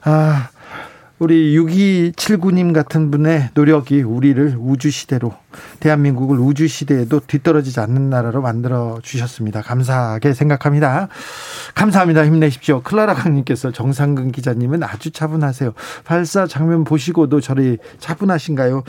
아, 0.04 0.50
우리 1.20 1.56
6279님 1.58 2.74
같은 2.74 3.12
분의 3.12 3.52
노력이 3.54 4.02
우리를 4.02 4.58
우주시대로, 4.60 5.34
대한민국을 5.80 6.38
우주시대에도 6.40 7.22
뒤떨어지지 7.28 7.80
않는 7.80 8.10
나라로 8.10 8.42
만들어 8.42 9.00
주셨습니다. 9.02 9.62
감사하게 9.62 10.34
생각합니다. 10.34 11.08
감사합니다. 11.76 12.26
힘내십시오. 12.26 12.82
클라라 12.82 13.14
강님께서 13.14 13.72
정상근 13.72 14.32
기자님은 14.32 14.84
아주 14.84 15.12
차분하세요. 15.12 15.74
발사 16.04 16.48
장면 16.48 16.84
보시고도 16.84 17.40
저리 17.40 17.78
차분하신가요? 18.00 18.84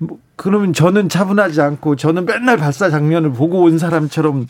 뭐, 0.00 0.18
그러면 0.36 0.72
저는 0.72 1.08
차분하지 1.08 1.60
않고 1.60 1.96
저는 1.96 2.24
맨날 2.24 2.56
발사 2.56 2.88
장면을 2.90 3.32
보고 3.32 3.62
온 3.62 3.78
사람처럼 3.78 4.46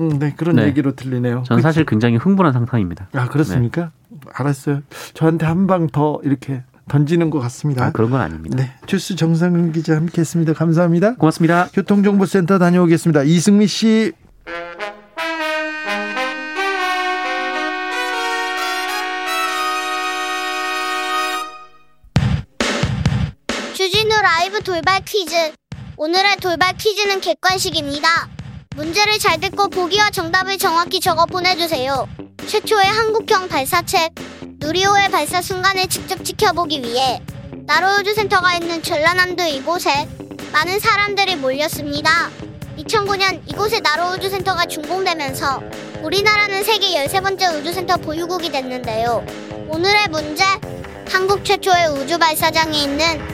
음, 0.00 0.18
네 0.18 0.34
그런 0.36 0.56
네. 0.56 0.64
얘기로 0.66 0.96
들리네요. 0.96 1.44
저는 1.46 1.62
사실 1.62 1.84
굉장히 1.86 2.16
흥분한 2.16 2.52
상황입니다. 2.52 3.08
아 3.14 3.28
그렇습니까? 3.28 3.92
네. 4.10 4.18
알았어요. 4.34 4.80
저한테 5.14 5.46
한 5.46 5.66
방 5.68 5.86
더 5.88 6.20
이렇게 6.24 6.62
던지는 6.88 7.30
것 7.30 7.38
같습니다. 7.40 7.86
아, 7.86 7.92
그런 7.92 8.10
건 8.10 8.20
아닙니다. 8.20 8.56
네, 8.58 8.72
주스 8.86 9.14
정상근 9.16 9.72
기자 9.72 9.96
함께했습니다. 9.96 10.52
감사합니다. 10.54 11.14
고맙습니다. 11.14 11.68
교통정보센터 11.72 12.58
다녀오겠습니다. 12.58 13.22
이승미 13.22 13.66
씨. 13.68 14.12
돌발 24.64 25.04
퀴즈. 25.04 25.52
오늘의 25.98 26.36
돌발 26.36 26.74
퀴즈는 26.78 27.20
객관식입니다. 27.20 28.30
문제를 28.76 29.18
잘 29.18 29.38
듣고 29.38 29.68
보기와 29.68 30.08
정답을 30.08 30.56
정확히 30.56 31.00
적어 31.00 31.26
보내주세요. 31.26 32.08
최초의 32.46 32.86
한국형 32.86 33.48
발사체 33.48 34.08
누리호의 34.60 35.10
발사 35.10 35.42
순간을 35.42 35.86
직접 35.88 36.24
지켜보기 36.24 36.80
위해 36.82 37.20
나로우주 37.66 38.14
센터가 38.14 38.54
있는 38.54 38.82
전라남도 38.82 39.44
이곳에 39.44 40.08
많은 40.50 40.80
사람들이 40.80 41.36
몰렸습니다. 41.36 42.30
2009년 42.78 43.42
이곳에 43.46 43.80
나로우주 43.80 44.30
센터가 44.30 44.64
준공되면서 44.64 45.62
우리나라는 46.02 46.64
세계 46.64 46.88
13번째 46.88 47.60
우주센터 47.60 47.98
보유국이 47.98 48.50
됐는데요. 48.50 49.26
오늘의 49.68 50.08
문제, 50.08 50.42
한국 51.10 51.44
최초의 51.44 51.88
우주 52.00 52.18
발사장이 52.18 52.82
있는 52.82 53.33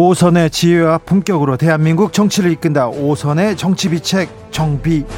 오선의 0.00 0.50
지혜와 0.50 0.98
품격으로 0.98 1.56
대한민국 1.56 2.12
정치를 2.12 2.52
이끈다. 2.52 2.86
오선의 2.86 3.56
정치비책 3.56 4.28
정비록. 4.52 5.08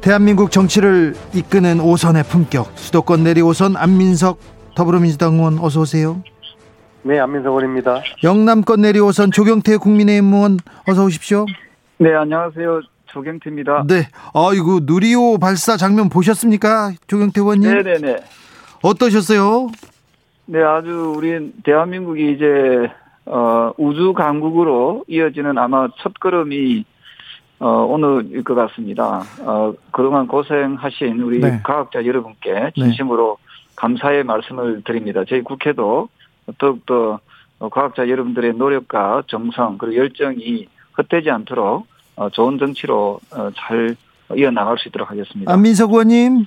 대한민국 0.00 0.50
정치를 0.50 1.14
이끄는 1.34 1.78
오선의 1.78 2.24
품격. 2.24 2.72
수도권 2.74 3.22
내리 3.22 3.42
오선 3.42 3.76
안민석 3.76 4.38
더불어민주당 4.74 5.34
의원 5.34 5.58
어서 5.58 5.82
오세요. 5.82 6.22
네, 7.02 7.18
안민석 7.18 7.50
의원입니다. 7.50 8.02
영남권 8.24 8.80
내리 8.80 8.98
오선 8.98 9.32
조경태 9.32 9.76
국민의힘 9.76 10.32
의원 10.32 10.58
어서 10.88 11.04
오십시오. 11.04 11.44
네, 11.98 12.14
안녕하세요. 12.14 12.80
조경태입니다. 13.12 13.84
네. 13.86 14.08
아이고 14.32 14.80
누리호 14.84 15.36
발사 15.36 15.76
장면 15.76 16.08
보셨습니까? 16.08 16.92
조경태 17.08 17.42
의원님? 17.42 17.74
네, 17.74 17.82
네, 17.82 17.98
네. 17.98 18.16
어떠셨어요? 18.80 19.68
네, 20.46 20.62
아주 20.62 21.14
우리 21.16 21.52
대한민국이 21.64 22.32
이제 22.32 22.88
어, 23.24 23.72
우주 23.76 24.12
강국으로 24.12 25.04
이어지는 25.08 25.58
아마 25.58 25.88
첫 25.98 26.14
걸음이 26.20 26.84
어, 27.58 27.68
오늘일 27.68 28.44
것 28.44 28.54
같습니다. 28.54 29.22
어, 29.40 29.74
그동안 29.90 30.28
고생하신 30.28 31.20
우리 31.20 31.40
네. 31.40 31.60
과학자 31.64 32.04
여러분께 32.04 32.52
네. 32.52 32.70
진심으로 32.74 33.38
네. 33.40 33.46
감사의 33.74 34.24
말씀을 34.24 34.82
드립니다. 34.84 35.24
저희 35.28 35.42
국회도 35.42 36.08
더욱더 36.58 37.18
과학자 37.70 38.08
여러분들의 38.08 38.54
노력과 38.54 39.24
정성 39.26 39.78
그리고 39.78 39.96
열정이 39.96 40.68
헛되지 40.96 41.30
않도록 41.30 41.86
어, 42.14 42.30
좋은 42.30 42.58
정치로 42.58 43.18
어, 43.34 43.50
잘 43.56 43.96
이어나갈 44.36 44.78
수 44.78 44.88
있도록 44.88 45.10
하겠습니다. 45.10 45.52
안민석 45.52 45.90
의원님. 45.90 46.46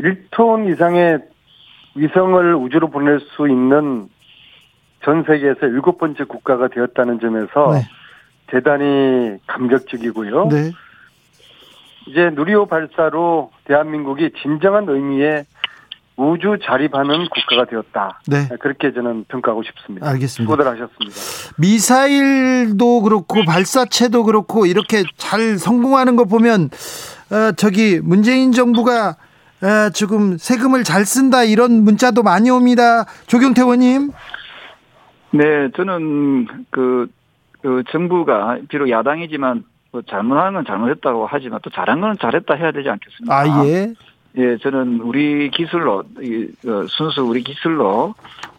1톤 0.00 0.70
이상의 0.72 1.20
위성을 1.94 2.54
우주로 2.54 2.90
보낼 2.90 3.20
수 3.20 3.48
있는 3.48 4.08
전 5.04 5.24
세계에서 5.24 5.66
일곱 5.66 5.98
번째 5.98 6.24
국가가 6.24 6.68
되었다는 6.68 7.20
점에서 7.20 7.72
네. 7.72 7.86
대단히 8.46 9.38
감격적이고요. 9.46 10.48
네. 10.48 10.72
이제 12.06 12.30
누리호 12.30 12.66
발사로 12.66 13.50
대한민국이 13.64 14.30
진정한 14.42 14.88
의미의 14.88 15.46
우주 16.16 16.58
자립하는 16.62 17.26
국가가 17.28 17.64
되었다. 17.64 18.20
네. 18.28 18.48
그렇게 18.60 18.92
저는 18.92 19.24
평가하고 19.28 19.62
싶습니다. 19.64 20.08
알겠습니다. 20.08 20.52
수고들 20.52 20.70
하셨습니다. 20.70 21.54
미사일도 21.58 23.02
그렇고 23.02 23.44
발사체도 23.44 24.24
그렇고 24.24 24.66
이렇게 24.66 25.02
잘 25.16 25.58
성공하는 25.58 26.14
거 26.16 26.24
보면 26.24 26.70
어, 27.30 27.52
저기 27.56 28.00
문재인 28.00 28.52
정부가 28.52 29.16
에, 29.62 29.90
지금 29.92 30.36
세금을 30.36 30.84
잘 30.84 31.04
쓴다 31.04 31.44
이런 31.44 31.84
문자도 31.84 32.22
많이 32.22 32.50
옵니다. 32.50 33.04
조경태 33.26 33.62
의원님. 33.62 34.10
네, 35.32 35.70
저는 35.76 36.46
그, 36.70 37.08
그 37.62 37.82
정부가 37.90 38.58
비록 38.68 38.90
야당이지만 38.90 39.64
뭐 39.90 40.02
잘못하는 40.02 40.54
건 40.54 40.64
잘못했다고 40.66 41.26
하지만 41.30 41.60
또 41.62 41.70
잘한 41.70 42.00
건 42.00 42.16
잘했다 42.20 42.54
해야 42.54 42.72
되지 42.72 42.88
않겠습니까? 42.88 43.34
아 43.34 43.66
예. 43.66 43.94
예, 44.36 44.56
저는 44.58 45.00
우리 45.00 45.50
기술로 45.50 46.02
이, 46.20 46.48
어, 46.66 46.86
순수 46.88 47.22
우리 47.22 47.44
기술로 47.44 48.14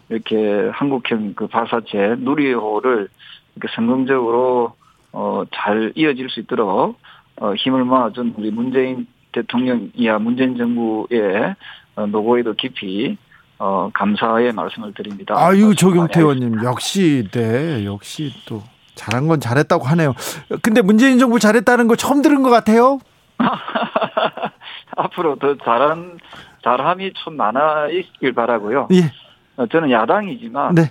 이렇게 0.08 0.70
한국형 0.72 1.34
그 1.34 1.46
발사체 1.46 2.16
누리호를 2.18 3.08
이렇게 3.54 3.74
성공적으로 3.74 4.72
어, 5.12 5.44
잘 5.54 5.92
이어질 5.94 6.30
수 6.30 6.40
있도록 6.40 6.98
어, 7.36 7.54
힘을 7.54 7.84
모아준 7.84 8.34
우리 8.38 8.50
문재인 8.50 9.06
대통령 9.36 9.90
이하 9.94 10.18
문재인 10.18 10.56
정부의 10.56 11.54
어, 11.94 12.06
노고에도 12.06 12.54
깊이 12.54 13.18
어, 13.58 13.90
감사의 13.92 14.52
말씀을 14.52 14.94
드립니다. 14.94 15.34
아유, 15.36 15.74
조경태 15.74 16.20
의원님, 16.20 16.64
역시, 16.64 17.28
네, 17.30 17.84
역시 17.84 18.32
또 18.46 18.62
잘한 18.94 19.28
건 19.28 19.40
잘했다고 19.40 19.84
하네요. 19.84 20.14
근데 20.62 20.80
문재인 20.80 21.18
정부 21.18 21.38
잘했다는 21.38 21.86
거 21.86 21.96
처음 21.96 22.22
들은 22.22 22.42
것 22.42 22.48
같아요? 22.48 22.98
앞으로 24.96 25.36
더 25.36 25.54
잘한, 25.58 26.18
잘함이 26.64 27.12
좀 27.22 27.36
많아 27.36 27.88
있길 27.88 28.32
바라고요. 28.32 28.88
예. 28.92 29.12
어, 29.56 29.66
저는 29.66 29.90
야당이지만, 29.90 30.74
네. 30.74 30.90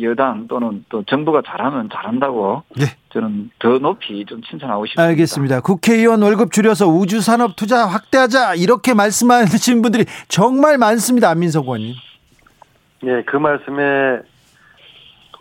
여당 0.00 0.46
또는 0.48 0.84
또 0.88 1.02
정부가 1.04 1.42
잘하면 1.44 1.90
잘한다고 1.92 2.62
네. 2.76 2.86
저는 3.10 3.50
더 3.58 3.78
높이 3.78 4.24
좀 4.24 4.40
칭찬하고 4.42 4.86
싶습니다. 4.86 5.08
알겠습니다. 5.08 5.60
국회의원 5.60 6.22
월급 6.22 6.52
줄여서 6.52 6.86
우주산업 6.86 7.56
투자 7.56 7.86
확대하자 7.86 8.54
이렇게 8.54 8.94
말씀하신 8.94 9.82
분들이 9.82 10.04
정말 10.28 10.78
많습니다. 10.78 11.28
안민석 11.30 11.64
의원님. 11.64 11.94
네, 13.02 13.22
그 13.24 13.36
말씀에 13.36 14.22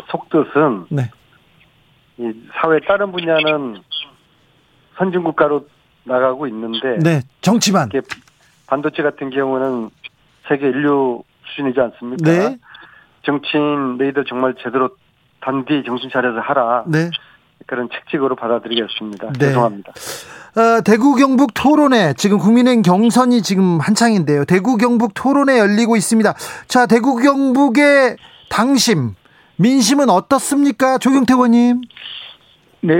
속뜻은 0.10 0.88
네. 0.90 1.12
이 2.18 2.34
사회 2.60 2.80
다른 2.88 3.12
분야는 3.12 3.82
선진국가로 4.98 5.68
나가고 6.04 6.48
있는데 6.48 6.98
네, 7.00 7.22
정치만 7.42 7.90
반도체 8.68 9.04
같은 9.04 9.30
경우는 9.30 9.90
세계 10.48 10.68
인류 10.68 11.24
수준이지 11.46 11.80
않습니까? 11.80 12.32
네. 12.32 12.58
정치인 13.24 13.98
너희들 13.98 14.26
정말 14.26 14.56
제대로 14.64 14.90
단디 15.42 15.84
정신 15.86 16.10
차려서 16.12 16.40
하라. 16.40 16.84
네. 16.88 17.10
그런 17.68 17.90
책직으로 17.90 18.36
받아들이겠습니다. 18.36 19.34
네. 19.34 19.40
죄송합니다. 19.40 19.92
어, 19.92 20.82
대구 20.84 21.16
경북 21.16 21.54
토론회 21.54 22.14
지금 22.18 22.38
국민의힘 22.38 22.82
경선이 22.82 23.42
지금 23.42 23.80
한창인데요. 23.80 24.46
대구 24.46 24.78
경북 24.78 25.14
토론회 25.14 25.60
열리고 25.60 25.96
있습니다. 25.96 26.34
자, 26.68 26.86
대구 26.88 27.18
경북의 27.18 28.18
당심 28.50 29.16
민심은 29.58 30.10
어떻습니까, 30.10 30.98
조경태 30.98 31.34
의원님? 31.34 31.82
네, 32.82 32.96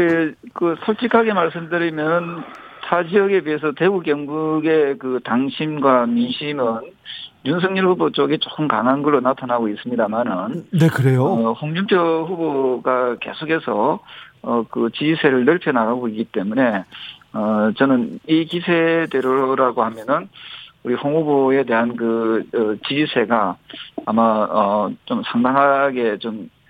그 0.54 0.76
솔직하게 0.86 1.34
말씀드리면 1.34 2.44
타 2.84 3.04
지역에 3.04 3.42
비해서 3.42 3.72
대구 3.76 4.02
경북의 4.02 5.00
그 5.00 5.20
당심과 5.24 6.06
민심은 6.06 6.64
윤석열 7.46 7.88
후보 7.88 8.12
쪽이 8.12 8.40
조금 8.40 8.68
강한 8.68 9.02
걸로 9.02 9.20
나타나고 9.20 9.68
있습니다만은. 9.70 10.66
네, 10.72 10.88
그래요. 10.88 11.26
어, 11.26 11.54
홍준표 11.54 12.26
후보가 12.28 13.18
계속해서 13.20 14.00
어, 14.44 14.66
그 14.70 14.90
지지세를 14.94 15.46
넓혀 15.46 15.72
나가고 15.72 16.08
있기 16.10 16.26
때문에 16.26 16.84
어, 17.34 17.72
저는 17.78 18.20
이 18.28 18.46
기세대로라고 18.46 19.84
하면은 19.84 20.30
우리 20.84 20.96
홍 20.96 21.16
후보에 21.16 21.64
대한 21.64 21.96
그 21.96 22.44
어, 22.54 22.76
지지세가 22.88 23.58
아마 24.06 24.24
어, 24.50 24.92
좀 25.06 25.22
상당하게 25.24 26.18
좀 26.18 26.50
어, 26.50 26.61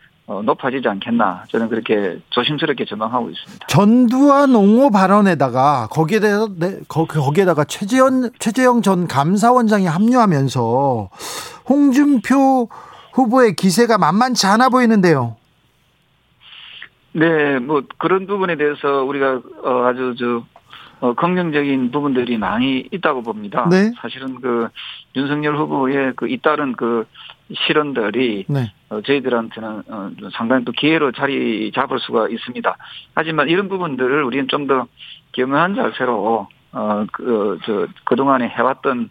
높아지지 0.46 0.88
않겠나 0.88 1.44
저는 1.50 1.70
그렇게 1.70 2.20
조심스럽게 2.30 2.86
전망하고 2.86 3.30
있습니다. 3.30 3.68
전두환 3.68 4.56
옹호 4.56 4.90
발언에다가 4.90 5.88
거기에 5.92 6.20
대해서 6.20 6.48
네, 6.58 6.80
거기에다가 6.88 7.66
최재현 7.66 8.32
최재형 8.40 8.82
전 8.82 9.08
감사원장이 9.08 9.86
합류하면서 9.86 11.10
홍준표 11.68 12.70
후보의 13.14 13.56
기세가 13.56 13.98
만만치 13.98 14.48
않아 14.48 14.70
보이는데요. 14.70 15.36
네, 17.14 17.60
뭐 17.60 17.84
그런 17.98 18.26
부분에 18.26 18.56
대해서 18.56 19.04
우리가 19.04 19.42
어, 19.64 19.86
아주 19.86 20.16
저 20.18 20.44
어, 21.02 21.14
긍정적인 21.16 21.92
부분들이 21.92 22.38
많이 22.38 22.88
있다고 22.92 23.24
봅니다. 23.24 23.68
네. 23.70 23.92
사실은 24.00 24.40
그 24.40 24.70
윤석열 25.16 25.58
후보의 25.58 26.14
그 26.16 26.30
잇따른 26.30 26.74
그 26.74 27.06
실언들이 27.56 28.46
네. 28.48 28.74
어, 28.90 29.02
저희들한테는 29.02 29.84
어, 29.90 30.12
상당히 30.34 30.66
또 30.66 30.72
기회로 30.72 31.12
자리 31.12 31.72
잡을 31.74 32.00
수가 32.00 32.30
있습니다. 32.30 32.78
하지만 33.16 33.50
이런 33.50 33.68
부분들을 33.70 34.24
우리는 34.24 34.48
좀 34.48 34.68
더 34.68 34.88
겸허한 35.34 35.76
자세로 35.76 36.48
어, 36.74 37.06
그, 37.12 37.58
저, 37.66 37.88
그동안에 38.06 38.48
해왔던 38.48 39.10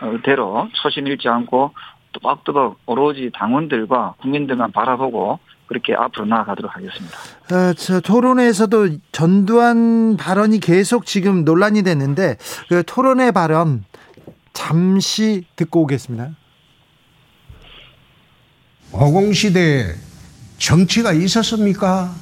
어, 0.00 0.18
대로 0.24 0.68
초심 0.72 1.06
잃지 1.06 1.28
않고 1.28 1.72
또박또박 2.12 2.76
오로지 2.86 3.30
당원들과 3.34 4.14
국민들만 4.20 4.72
바라보고 4.72 5.38
그렇게 5.66 5.94
앞으로 5.94 6.26
나아가도록 6.26 6.74
하겠습니다. 6.74 7.16
어, 7.52 7.72
저 7.74 8.00
토론회에서도 8.00 8.88
전두환 9.12 10.16
발언이 10.18 10.60
계속 10.60 11.06
지금 11.06 11.44
논란이 11.44 11.82
됐는데 11.82 12.36
그 12.68 12.82
토론회 12.84 13.30
발언 13.30 13.84
잠시 14.52 15.44
듣고 15.56 15.82
오겠습니다. 15.82 16.30
어공시대에 18.92 19.94
정치가 20.58 21.12
있었습니까? 21.12 22.14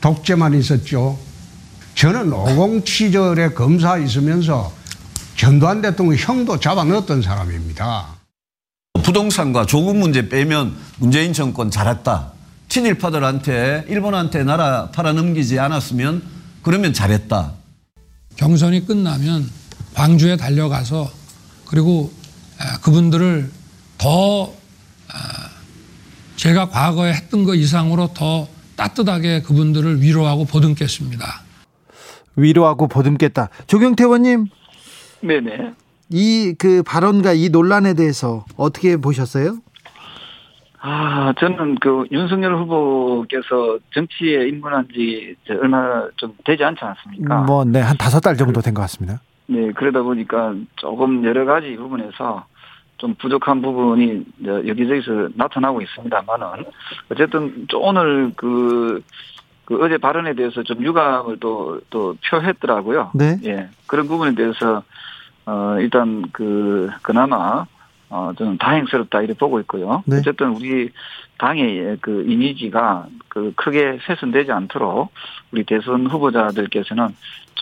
독재만 0.00 0.54
있었죠. 0.54 1.18
저는 1.94 2.32
어공 2.32 2.84
시절에 2.84 3.50
검사 3.50 3.98
있으면서 3.98 4.72
전두환 5.36 5.82
대통령 5.82 6.16
형도 6.16 6.58
잡아 6.58 6.84
넣었던 6.84 7.20
사람입니다. 7.22 8.06
부동산과 9.02 9.66
조국 9.66 9.96
문제 9.96 10.28
빼면 10.28 10.76
문재인 10.98 11.32
정권 11.32 11.70
잘했다. 11.70 12.32
친일파들한테 12.68 13.86
일본한테 13.88 14.44
나라 14.44 14.90
팔아넘기지 14.90 15.58
않았으면 15.58 16.22
그러면 16.62 16.92
잘했다. 16.92 17.52
경선이 18.36 18.86
끝나면 18.86 19.50
광주에 19.94 20.36
달려가서 20.36 21.10
그리고 21.66 22.12
그분들을 22.82 23.50
더 23.98 24.52
제가 26.40 26.70
과거에 26.70 27.10
했던 27.12 27.44
것 27.44 27.54
이상으로 27.54 28.08
더 28.16 28.46
따뜻하게 28.74 29.42
그분들을 29.42 30.00
위로하고 30.00 30.46
보듬겠습니다. 30.46 31.22
위로하고 32.36 32.88
보듬겠다. 32.88 33.50
조경태 33.66 34.04
의원님. 34.04 34.46
네네. 35.20 35.74
이 36.08 36.54
그 36.58 36.82
발언과 36.82 37.34
이 37.34 37.50
논란에 37.50 37.92
대해서 37.92 38.46
어떻게 38.56 38.96
보셨어요? 38.96 39.58
아, 40.80 41.34
저는 41.38 41.76
그 41.80 42.06
윤석열 42.10 42.56
후보께서 42.56 43.78
정치에 43.94 44.48
입문한 44.48 44.88
지 44.94 45.36
얼마 45.50 46.08
좀 46.16 46.32
되지 46.46 46.64
않지 46.64 46.80
않습니까? 46.82 47.42
뭐, 47.42 47.64
네, 47.66 47.80
한 47.80 47.98
다섯 47.98 48.20
달 48.20 48.38
정도 48.38 48.62
된 48.62 48.72
것 48.72 48.80
같습니다. 48.80 49.20
네, 49.46 49.70
그러다 49.76 50.00
보니까 50.00 50.54
조금 50.76 51.22
여러 51.26 51.44
가지 51.44 51.76
부분에서 51.76 52.46
좀 53.00 53.14
부족한 53.14 53.62
부분이 53.62 54.24
여기저기서 54.44 55.30
나타나고 55.34 55.80
있습니다만은 55.80 56.64
어쨌든 57.10 57.66
오늘 57.74 58.30
그, 58.36 59.02
그 59.64 59.82
어제 59.82 59.96
발언에 59.96 60.34
대해서 60.34 60.62
좀 60.62 60.82
유감을 60.82 61.38
또, 61.40 61.80
또 61.88 62.14
표했더라고요. 62.28 63.12
네. 63.14 63.38
예. 63.44 63.68
그런 63.86 64.06
부분에 64.06 64.34
대해서 64.34 64.82
어, 65.46 65.76
일단 65.80 66.24
그, 66.30 66.90
그나마 67.00 67.64
어, 68.10 68.32
저는 68.36 68.58
다행스럽다 68.58 69.20
이렇게 69.22 69.38
보고 69.38 69.58
있고요. 69.60 70.02
네. 70.04 70.18
어쨌든 70.18 70.48
우리 70.48 70.90
당의 71.38 71.96
그 72.02 72.24
이미지가 72.28 73.06
그 73.28 73.54
크게 73.56 73.98
훼손되지 74.06 74.52
않도록 74.52 75.10
우리 75.52 75.64
대선 75.64 76.06
후보자들께서는 76.06 77.08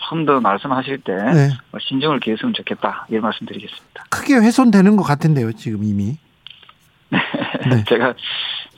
좀 0.07 0.25
더 0.25 0.39
말씀하실 0.39 0.99
때 0.99 1.13
네. 1.15 1.49
신중을 1.79 2.19
기했으면 2.19 2.53
좋겠다 2.53 3.05
이런 3.09 3.21
말씀드리겠습니다. 3.23 4.03
크게 4.09 4.35
훼손되는 4.35 4.95
것 4.95 5.03
같은데요, 5.03 5.53
지금 5.53 5.83
이미. 5.83 6.17
네. 7.09 7.19
네. 7.69 7.83
제가 7.87 8.13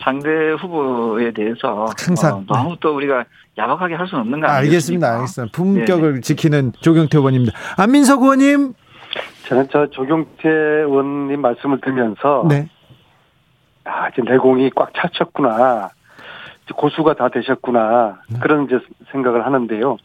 상대 0.03 0.29
후보에 0.59 1.31
대해서 1.31 1.85
항상 1.97 2.37
어, 2.37 2.43
너무 2.47 2.69
네. 2.71 2.75
또 2.79 2.95
우리가 2.95 3.25
야박하게 3.57 3.95
할 3.95 4.07
수는 4.07 4.21
없는 4.21 4.39
거 4.39 4.47
아니겠습니까? 4.47 5.07
알겠습니다, 5.07 5.13
알겠습니다. 5.15 5.51
품격을 5.55 6.13
네. 6.15 6.21
지키는 6.21 6.71
조경태 6.79 7.17
의원입니다. 7.17 7.53
안민석 7.77 8.21
의원님. 8.23 8.73
저는 9.47 9.67
저 9.71 9.87
조경태 9.87 10.49
의원님 10.49 11.41
말씀을 11.41 11.81
들으면서 11.81 12.45
네. 12.49 12.69
아, 13.83 14.09
이제 14.09 14.21
내공이 14.21 14.69
꽉 14.75 14.91
찼었구나. 14.93 15.89
고수가 16.71 17.13
다 17.15 17.29
되셨구나. 17.29 18.21
네. 18.29 18.39
그런 18.39 18.65
이제 18.65 18.79
생각을 19.11 19.45
하는데요. 19.45 19.97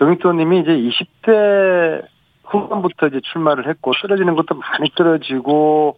의원님이 0.00 0.60
이제 0.60 0.70
20대 0.72 2.04
후반부터 2.44 3.08
이제 3.08 3.20
출마를 3.32 3.68
했고 3.68 3.92
떨어지는 4.00 4.36
것도 4.36 4.54
많이 4.54 4.90
떨어지고 4.94 5.96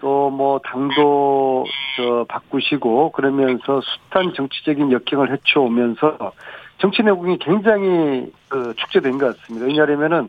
또 0.00 0.30
뭐 0.30 0.58
당도 0.64 1.64
저 1.96 2.26
바꾸시고 2.28 3.12
그러면서 3.12 3.80
숱한 4.10 4.34
정치적인 4.34 4.92
역행을 4.92 5.32
헤쳐오면서 5.32 6.32
정치 6.78 7.02
내공이 7.02 7.38
굉장히 7.38 8.30
그 8.48 8.74
축제된 8.76 9.18
것 9.18 9.36
같습니다. 9.36 9.66
왜냐하면은 9.66 10.28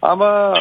아마 0.00 0.54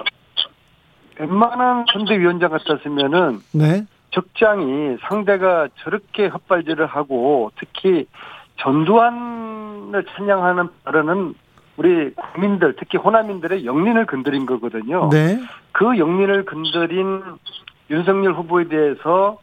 웬만한 1.19 1.85
선대위원장 1.91 2.49
같았으면은 2.49 3.39
네. 3.53 3.85
적장이 4.11 4.97
상대가 5.07 5.67
저렇게 5.83 6.27
헛발질을 6.27 6.85
하고 6.85 7.51
특히 7.59 8.07
전두환을 8.57 10.05
찬양하는 10.15 10.69
발언은 10.83 11.35
우리 11.77 12.13
국민들 12.15 12.75
특히 12.77 12.97
호남인들의 12.97 13.65
영린을 13.65 14.05
건드린 14.07 14.45
거거든요. 14.45 15.09
네. 15.09 15.39
그 15.71 15.97
영린을 15.97 16.45
건드린 16.45 17.21
윤석열 17.89 18.33
후보에 18.33 18.67
대해서 18.67 19.37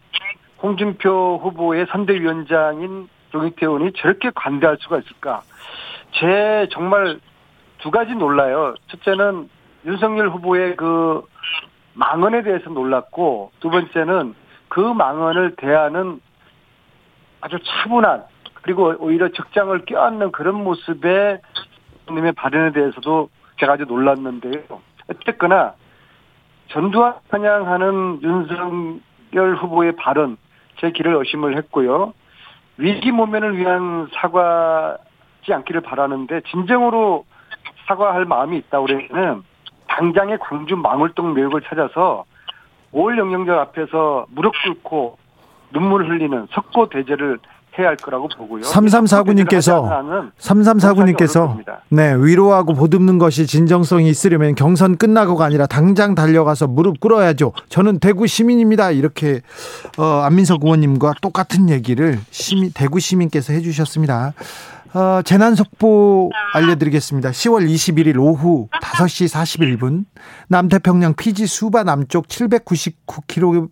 홍준표 0.62 1.40
후보의 1.42 1.86
선대위원장인 1.90 3.08
조경태 3.30 3.66
의원이 3.66 3.92
저렇게 3.96 4.30
관대할 4.34 4.78
수가 4.80 4.98
있을까? 4.98 5.42
제 6.12 6.68
정말 6.72 7.20
두 7.78 7.90
가지 7.90 8.14
놀라요. 8.14 8.74
첫째는 8.88 9.48
윤석열 9.84 10.30
후보의 10.30 10.76
그 10.76 11.22
망언에 11.94 12.42
대해서 12.42 12.70
놀랐고 12.70 13.52
두 13.60 13.70
번째는 13.70 14.34
그 14.74 14.80
망언을 14.80 15.54
대하는 15.54 16.20
아주 17.40 17.60
차분한 17.62 18.24
그리고 18.54 18.92
오히려 18.98 19.28
적장을 19.28 19.84
껴안는 19.84 20.32
그런 20.32 20.64
모습의 20.64 21.40
님의 22.10 22.32
발언에 22.32 22.72
대해서도 22.72 23.28
제가 23.60 23.74
아주 23.74 23.84
놀랐는데요. 23.84 24.64
어쨌거나 25.08 25.74
전두환 26.70 27.14
편향하는 27.30 28.18
윤석열 28.20 29.54
후보의 29.60 29.94
발언 29.94 30.36
제 30.80 30.90
길을 30.90 31.14
의심을 31.14 31.56
했고요. 31.58 32.12
위기 32.76 33.12
모면을 33.12 33.56
위한 33.56 34.08
사과지 34.12 35.52
않기를 35.52 35.82
바라는데 35.82 36.40
진정으로 36.50 37.24
사과할 37.86 38.24
마음이 38.24 38.56
있다 38.56 38.80
그러면은 38.80 39.44
당장의 39.86 40.38
광주 40.40 40.74
망울동 40.74 41.34
매역을 41.34 41.60
찾아서 41.60 42.24
올 42.94 43.18
영영절 43.18 43.58
앞에서 43.58 44.26
무릎 44.30 44.54
꿇고 44.64 45.18
눈물 45.72 46.08
흘리는 46.08 46.46
석고 46.54 46.88
대제를 46.88 47.38
해야 47.76 47.88
할 47.88 47.96
거라고 47.96 48.28
보고요. 48.28 48.62
3349님께서 48.62 50.30
3349님께서 50.38 51.58
네, 51.88 52.14
위로하고 52.14 52.72
보듬는 52.72 53.18
것이 53.18 53.48
진정성이 53.48 54.08
있으려면 54.08 54.54
경선 54.54 54.96
끝나고가 54.96 55.44
아니라 55.44 55.66
당장 55.66 56.14
달려가서 56.14 56.68
무릎 56.68 57.00
꿇어야죠. 57.00 57.52
저는 57.68 57.98
대구 57.98 58.28
시민입니다. 58.28 58.92
이렇게 58.92 59.40
어, 59.98 60.04
안민석 60.24 60.62
의원님과 60.62 61.14
똑같은 61.20 61.68
얘기를 61.68 62.20
시민, 62.30 62.70
대구 62.72 63.00
시민께서 63.00 63.52
해 63.52 63.60
주셨습니다. 63.60 64.34
어, 64.94 65.22
재난 65.22 65.56
속보 65.56 66.30
알려드리겠습니다. 66.52 67.30
10월 67.30 67.68
21일 67.68 68.16
오후 68.16 68.68
5시 68.80 69.28
41분 69.28 70.04
남태평양 70.46 71.14
피지 71.14 71.48
수바 71.48 71.82
남쪽 71.82 72.28
799km 72.28 73.70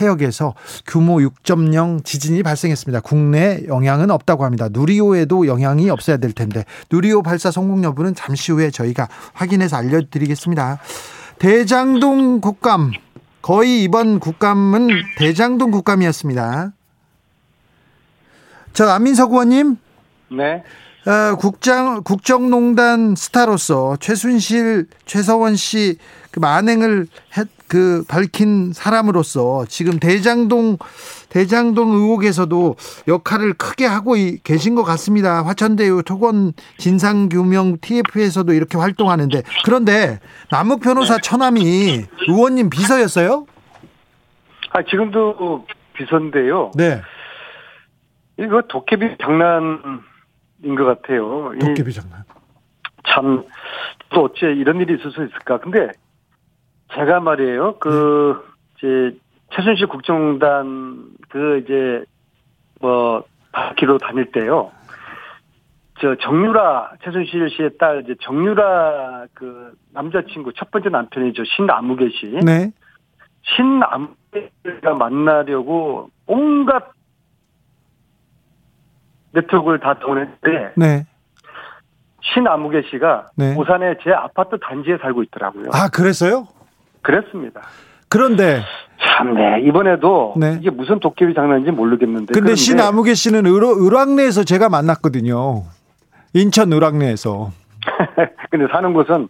해역에서 0.00 0.54
규모 0.84 1.18
6.0 1.18 2.04
지진이 2.04 2.42
발생했습니다. 2.42 3.00
국내 3.00 3.60
영향은 3.68 4.10
없다고 4.10 4.44
합니다. 4.44 4.68
누리호에도 4.68 5.46
영향이 5.46 5.88
없어야 5.88 6.16
될 6.16 6.32
텐데 6.32 6.64
누리호 6.90 7.22
발사 7.22 7.52
성공 7.52 7.84
여부는 7.84 8.16
잠시 8.16 8.50
후에 8.50 8.72
저희가 8.72 9.08
확인해서 9.34 9.76
알려드리겠습니다. 9.76 10.80
대장동 11.38 12.40
국감 12.40 12.90
거의 13.40 13.84
이번 13.84 14.18
국감은 14.18 14.88
대장동 15.16 15.70
국감이었습니다. 15.70 16.72
저 18.72 18.88
안민석 18.88 19.30
의원님. 19.30 19.76
네. 20.30 20.62
어, 21.06 21.36
국장 21.36 22.02
국정농단 22.02 23.14
스타로서 23.16 23.96
최순실 24.00 24.86
최서원 25.04 25.56
씨 25.56 25.98
그 26.36 26.40
만행을 26.40 27.06
했, 27.34 27.48
그 27.66 28.04
밝힌 28.06 28.74
사람으로서 28.74 29.64
지금 29.70 29.98
대장동 29.98 30.76
대장동 31.30 31.92
의혹에서도 31.92 32.76
역할을 33.08 33.54
크게 33.54 33.86
하고 33.86 34.16
계신 34.44 34.74
것 34.74 34.82
같습니다. 34.82 35.42
화천대유 35.46 36.02
토건 36.04 36.52
진상규명 36.76 37.78
TF에서도 37.80 38.52
이렇게 38.52 38.76
활동하는데 38.76 39.44
그런데 39.64 40.20
남욱 40.50 40.82
변호사 40.82 41.16
처남이 41.16 42.04
의원님 42.28 42.68
비서였어요? 42.68 43.46
아 44.72 44.82
지금도 44.82 45.64
비서인데요. 45.94 46.70
네. 46.74 47.00
이거 48.38 48.60
도깨비 48.68 49.16
장난 49.22 49.62
인 49.62 50.00
것 50.62 50.84
같아요. 50.84 51.52
도깨비 51.58 51.92
장난. 51.92 52.24
참, 53.06 53.44
또 54.10 54.24
어째 54.24 54.52
이런 54.52 54.80
일이 54.80 54.94
있을 54.94 55.10
수 55.10 55.24
있을까. 55.24 55.58
근데 55.58 55.92
제가 56.94 57.20
말이에요. 57.20 57.78
그, 57.78 58.42
네. 58.80 59.10
이제, 59.10 59.18
최순실 59.52 59.86
국정단 59.86 61.10
그 61.28 61.62
이제, 61.64 62.04
뭐, 62.80 63.24
바퀴로 63.52 63.98
다닐 63.98 64.30
때요. 64.32 64.70
저 65.98 66.14
정유라 66.16 66.92
최순실 67.02 67.48
씨의 67.50 67.78
딸 67.78 68.02
이제 68.04 68.14
정유라 68.20 69.26
그 69.32 69.72
남자친구 69.92 70.52
첫 70.54 70.70
번째 70.70 70.90
남편이죠 70.90 71.42
신아무개 71.44 72.10
씨. 72.10 72.26
네. 72.44 72.70
신아무개가 73.42 74.94
만나려고 74.98 76.10
온갖 76.26 76.92
네트워크를 79.36 79.80
다 79.80 79.94
동원했는데 79.98 80.72
네. 80.76 81.06
신아무개 82.34 82.82
씨가 82.90 83.26
네. 83.36 83.54
부산에 83.54 83.96
제 84.02 84.10
아파트 84.10 84.58
단지에 84.58 84.98
살고 84.98 85.22
있더라고요. 85.24 85.66
아 85.72 85.88
그랬어요? 85.88 86.48
그랬습니다. 87.02 87.62
그런데 88.08 88.62
참, 88.98 89.34
네. 89.34 89.60
이번에도 89.62 90.34
네. 90.36 90.56
이게 90.60 90.70
무슨 90.70 90.98
도깨비 91.00 91.34
장난인지 91.34 91.70
모르겠는데. 91.70 92.32
근데 92.32 92.54
신아무개 92.54 93.14
씨는 93.14 93.46
을, 93.46 93.62
을왕리에서 93.62 94.44
제가 94.44 94.68
만났거든요. 94.68 95.64
인천 96.32 96.72
을왕리에서. 96.72 97.50
근데 98.50 98.66
사는 98.72 98.92
곳은 98.92 99.28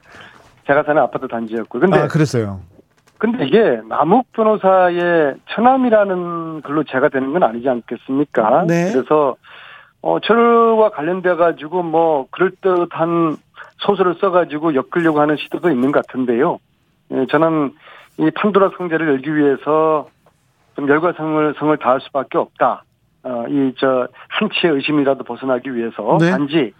제가 0.66 0.84
사는 0.84 1.02
아파트 1.02 1.28
단지였고. 1.28 1.80
근데 1.80 1.98
아, 1.98 2.08
그랬어요. 2.08 2.60
근데 3.18 3.46
이게 3.46 3.80
남욱 3.88 4.30
변호사의 4.32 5.36
처남이라는 5.50 6.62
글로 6.62 6.84
제가 6.84 7.08
되는 7.08 7.32
건 7.32 7.42
아니지 7.42 7.68
않겠습니까? 7.68 8.64
네. 8.68 8.92
그래서 8.92 9.36
어, 10.06 10.20
저와 10.20 10.90
관련돼 10.90 11.34
가지고 11.34 11.82
뭐 11.82 12.28
그럴듯한 12.30 13.38
소설을 13.78 14.14
써가지고 14.20 14.76
엮으려고 14.76 15.20
하는 15.20 15.36
시도도 15.36 15.68
있는 15.68 15.90
것 15.90 16.06
같은데요. 16.06 16.60
예, 17.10 17.26
저는 17.28 17.74
이 18.20 18.30
판도라 18.30 18.70
상자를 18.78 19.08
열기 19.08 19.34
위해서 19.34 20.08
좀 20.76 20.88
열과성을 20.88 21.54
성을 21.58 21.76
다할 21.78 22.00
수밖에 22.02 22.38
없다. 22.38 22.84
어, 23.24 23.46
이 23.48 23.72
저 23.78 24.06
한치의 24.28 24.74
의심이라도 24.74 25.24
벗어나기 25.24 25.74
위해서 25.74 26.18
네. 26.20 26.30
단지 26.30 26.72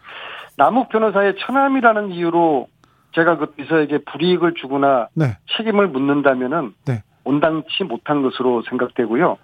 남욱 0.56 0.88
변호사의 0.90 1.34
처남이라는 1.40 2.12
이유로 2.12 2.68
제가 3.16 3.38
그 3.38 3.46
비서에게 3.46 4.04
불이익을 4.06 4.54
주거나 4.54 5.08
네. 5.14 5.36
책임을 5.56 5.88
묻는다면은 5.88 6.74
네. 6.86 7.02
온당치 7.24 7.82
못한 7.82 8.22
것으로 8.22 8.62
생각되고요. 8.68 9.36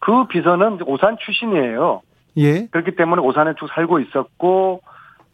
그 0.00 0.26
비서는 0.26 0.80
오산 0.84 1.16
출신이에요. 1.18 2.02
예. 2.36 2.66
그렇기 2.66 2.96
때문에 2.96 3.22
오산에 3.22 3.54
쭉 3.58 3.68
살고 3.74 4.00
있었고, 4.00 4.82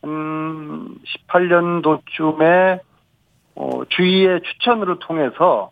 음, 0.04 0.96
18년도쯤에, 1.28 2.80
어, 3.56 3.84
주위의 3.88 4.40
추천으로 4.42 4.98
통해서 5.00 5.70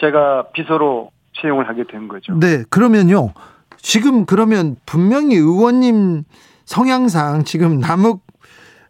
제가 0.00 0.48
비서로 0.52 1.10
채용을 1.40 1.68
하게 1.68 1.84
된 1.84 2.08
거죠. 2.08 2.38
네. 2.38 2.64
그러면요. 2.70 3.32
지금 3.76 4.24
그러면 4.26 4.76
분명히 4.86 5.36
의원님 5.36 6.24
성향상 6.64 7.44
지금 7.44 7.78
남욱 7.78 8.24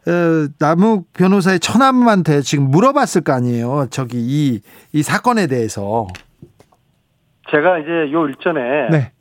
어, 0.06 0.48
남욱 0.58 1.12
변호사의 1.14 1.60
처남한테 1.60 2.42
지금 2.42 2.70
물어봤을 2.70 3.22
거 3.22 3.32
아니에요. 3.32 3.86
저기 3.90 4.18
이, 4.18 4.60
이 4.92 5.02
사건에 5.02 5.46
대해서. 5.46 6.06
제가 7.50 7.78
이제 7.78 8.12
요 8.12 8.26
일전에 8.26 8.88
네. 8.90 9.12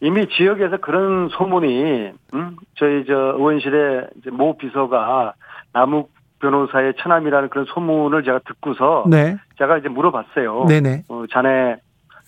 이미 0.00 0.26
지역에서 0.28 0.78
그런 0.78 1.28
소문이 1.30 2.10
음? 2.34 2.56
저희 2.76 3.04
저 3.06 3.14
의원실에 3.14 4.08
이제 4.18 4.30
모 4.30 4.56
비서가 4.56 5.34
남욱 5.72 6.10
변호사의 6.40 6.94
처남이라는 6.98 7.48
그런 7.48 7.64
소문을 7.66 8.22
제가 8.22 8.40
듣고서 8.46 9.04
네. 9.08 9.36
제가 9.58 9.78
이제 9.78 9.88
물어봤어요. 9.88 10.66
네네. 10.68 11.04
어, 11.08 11.24
자네 11.30 11.76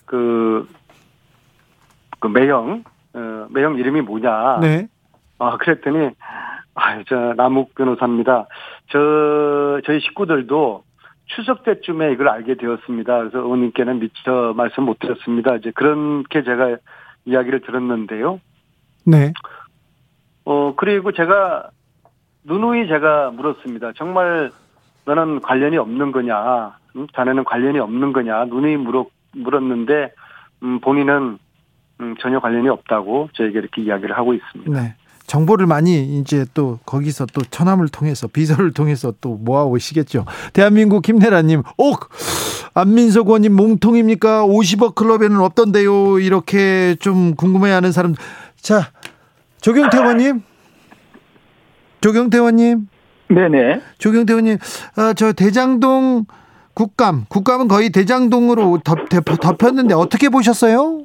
그, 0.07 0.67
그 2.19 2.29
매형 2.29 2.85
어, 3.15 3.47
매형 3.51 3.77
이름이 3.77 4.01
뭐냐? 4.03 4.61
네. 4.61 4.89
아 5.39 5.57
그랬더니 5.59 6.11
아유 6.75 7.05
저 7.07 7.35
남욱 7.37 7.75
변호사입니다. 7.75 8.47
저 8.91 9.81
저희 9.85 10.01
식구들도 10.01 10.85
추석 11.27 11.63
때쯤에 11.65 12.13
이걸 12.13 12.29
알게 12.29 12.55
되었습니다. 12.55 13.19
그래서 13.19 13.39
의원님께는 13.39 14.01
미처 14.01 14.55
말씀 14.57 14.85
못 14.85 14.99
드렸습니다. 14.99 15.57
이제 15.57 15.71
그렇게 15.75 16.43
제가 16.43 16.79
이야기를 17.29 17.61
들었는데요. 17.61 18.41
네. 19.05 19.33
어, 20.45 20.75
그리고 20.77 21.13
제가 21.13 21.71
누누이 22.45 22.89
제가 22.89 23.31
물었습니다. 23.31 23.93
정말 23.97 24.51
너는 25.05 25.41
관련이 25.41 25.77
없는 25.77 26.13
거냐? 26.13 26.79
음? 26.97 27.07
자네는 27.15 27.45
관련이 27.45 27.79
없는 27.79 28.13
거냐? 28.13 28.47
누누이 28.47 28.77
물었, 28.79 29.09
물었는데, 29.33 30.13
음, 30.63 30.81
본인은 30.81 31.39
음, 32.01 32.15
전혀 32.21 32.41
관련이 32.41 32.69
없다고 32.69 33.29
저에게 33.35 33.59
이렇게 33.59 33.83
이야기를 33.83 34.17
하고 34.17 34.33
있습니다. 34.35 34.81
네. 34.81 34.95
정보를 35.29 35.67
많이 35.67 36.19
이제 36.19 36.47
또 36.55 36.79
거기서 36.87 37.27
또 37.27 37.43
처남을 37.43 37.89
통해서 37.89 38.27
비서를 38.27 38.73
통해서 38.73 39.13
또 39.21 39.37
모아 39.37 39.63
오시겠죠. 39.65 40.25
대한민국 40.55 41.03
김내라님, 41.03 41.63
오 41.77 41.93
안민석 42.75 43.29
의원님 43.29 43.55
몸통입니까? 43.55 44.47
50억 44.47 44.95
클럽에는 44.95 45.39
없던데요. 45.39 46.19
이렇게 46.19 46.97
좀 46.99 47.35
궁금해하는 47.35 47.93
사람. 47.93 48.15
자 48.57 48.91
조경태 49.61 49.99
의원님, 49.99 50.43
조경태 52.01 52.39
의원님. 52.39 52.89
네네. 53.29 53.83
조경태 53.99 54.33
의원님, 54.33 54.57
어, 54.97 55.13
저 55.13 55.33
대장동 55.35 56.25
국감, 56.73 57.27
국감은 57.29 57.69
거의 57.69 57.91
대장동으로 57.91 58.81
덮, 58.83 59.09
덮였는데 59.11 59.93
어떻게 59.93 60.31
보셨어요? 60.31 61.03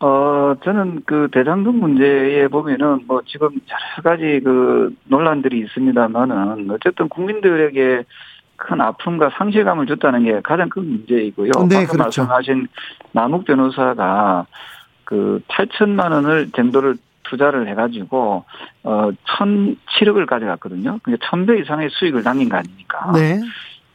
어, 0.00 0.54
저는 0.62 1.02
그 1.06 1.28
대장동 1.32 1.78
문제에 1.78 2.48
보면은 2.48 3.04
뭐 3.06 3.22
지금 3.26 3.48
여러 3.48 4.02
가지 4.02 4.40
그 4.44 4.94
논란들이 5.04 5.58
있습니다만은 5.60 6.70
어쨌든 6.70 7.08
국민들에게 7.08 8.04
큰 8.56 8.80
아픔과 8.80 9.30
상실감을 9.36 9.86
줬다는 9.86 10.24
게 10.24 10.40
가장 10.42 10.68
큰 10.68 10.84
문제이고요. 10.88 11.50
네, 11.68 11.76
방금 11.76 11.98
그렇죠. 11.98 12.22
말씀하신 12.24 12.68
남욱 13.12 13.44
변호사가 13.44 14.46
그 15.04 15.40
8천만 15.48 16.12
원을 16.12 16.50
정도를 16.52 16.96
투자를 17.24 17.68
해가지고 17.68 18.44
어 18.84 19.10
1,007억을 19.38 20.26
가져갔거든요. 20.26 20.98
그러니까 21.02 21.26
1,000배 21.26 21.62
이상의 21.62 21.88
수익을 21.90 22.22
남긴 22.22 22.48
거 22.48 22.56
아닙니까? 22.56 23.12
네. 23.14 23.40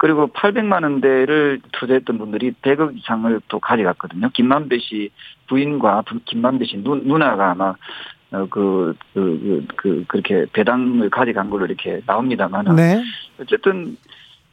그리고 0.01 0.25
800만 0.29 0.81
원대를 0.81 1.61
투자했던 1.73 2.17
분들이 2.17 2.53
100억 2.63 2.97
이상을 2.97 3.39
또 3.49 3.59
가져갔거든요. 3.59 4.31
김만배 4.33 4.79
씨 4.79 5.11
부인과 5.45 6.03
김만배 6.25 6.65
씨 6.65 6.77
누, 6.77 6.95
누나가 6.95 7.51
아마 7.51 7.75
어, 8.31 8.47
그, 8.49 8.95
그, 9.13 9.67
그, 9.75 9.75
그, 9.75 10.05
그 10.07 10.17
렇게 10.17 10.47
배당을 10.53 11.11
가져간 11.11 11.51
걸로 11.51 11.67
이렇게 11.67 12.01
나옵니다만. 12.07 12.75
네. 12.75 13.03
어쨌든 13.39 13.95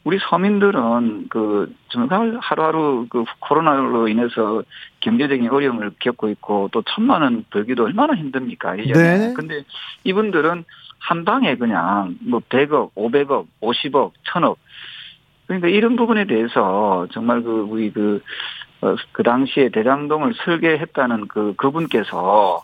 우리 0.03 0.19
서민들은 0.29 1.29
그 1.29 1.73
정말 1.87 2.37
하루하루 2.39 3.07
그 3.09 3.23
코로나로 3.39 4.07
인해서 4.07 4.61
경제적인 4.99 5.49
어려움을 5.49 5.93
겪고 5.97 6.29
있고 6.29 6.69
또 6.71 6.83
천만 6.83 7.23
원 7.23 7.43
벌기도 7.49 7.85
얼마나 7.85 8.13
힘듭니까? 8.13 8.75
이전에. 8.75 9.17
네. 9.17 9.33
근데 9.33 9.63
이분들은 10.03 10.63
한 10.99 11.25
방에 11.25 11.55
그냥 11.55 12.19
뭐 12.21 12.39
100억, 12.39 12.93
500억, 12.93 13.47
50억, 13.63 14.11
1000억 14.27 14.57
그러니까 15.49 15.67
이런 15.67 15.95
부분에 15.95 16.25
대해서 16.25 17.07
정말 17.11 17.41
그 17.41 17.65
우리 17.67 17.91
그, 17.91 18.21
어, 18.81 18.95
그 19.11 19.23
당시에 19.23 19.69
대장동을 19.69 20.35
설계했다는 20.45 21.27
그 21.27 21.55
그분께서 21.57 22.63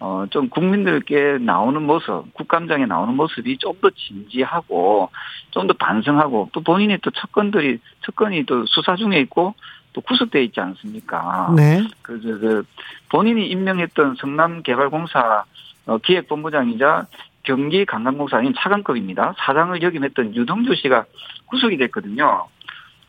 어, 0.00 0.26
좀 0.30 0.48
국민들께 0.48 1.38
나오는 1.40 1.80
모습, 1.80 2.34
국감장에 2.34 2.86
나오는 2.86 3.14
모습이 3.14 3.56
좀 3.58 3.76
더 3.80 3.88
진지하고, 3.90 5.10
좀 5.52 5.68
더 5.68 5.74
반성하고, 5.74 6.50
또 6.52 6.60
본인이 6.60 6.98
또 6.98 7.12
척건들이, 7.12 7.78
척건이 8.04 8.44
또 8.46 8.66
수사 8.66 8.96
중에 8.96 9.20
있고, 9.20 9.54
또 9.92 10.00
구속돼 10.00 10.42
있지 10.42 10.60
않습니까? 10.60 11.54
네. 11.56 11.86
그, 12.02 12.20
그, 12.20 12.40
그 12.40 12.64
본인이 13.10 13.46
임명했던 13.46 14.16
성남개발공사 14.16 15.44
어, 15.86 15.98
기획본부장이자 15.98 17.06
경기 17.44 17.84
관광공사 17.84 18.42
인 18.42 18.52
차관급입니다. 18.58 19.34
사장을 19.38 19.80
역임했던 19.80 20.34
유동주 20.34 20.74
씨가 20.74 21.04
구속이 21.46 21.76
됐거든요. 21.76 22.46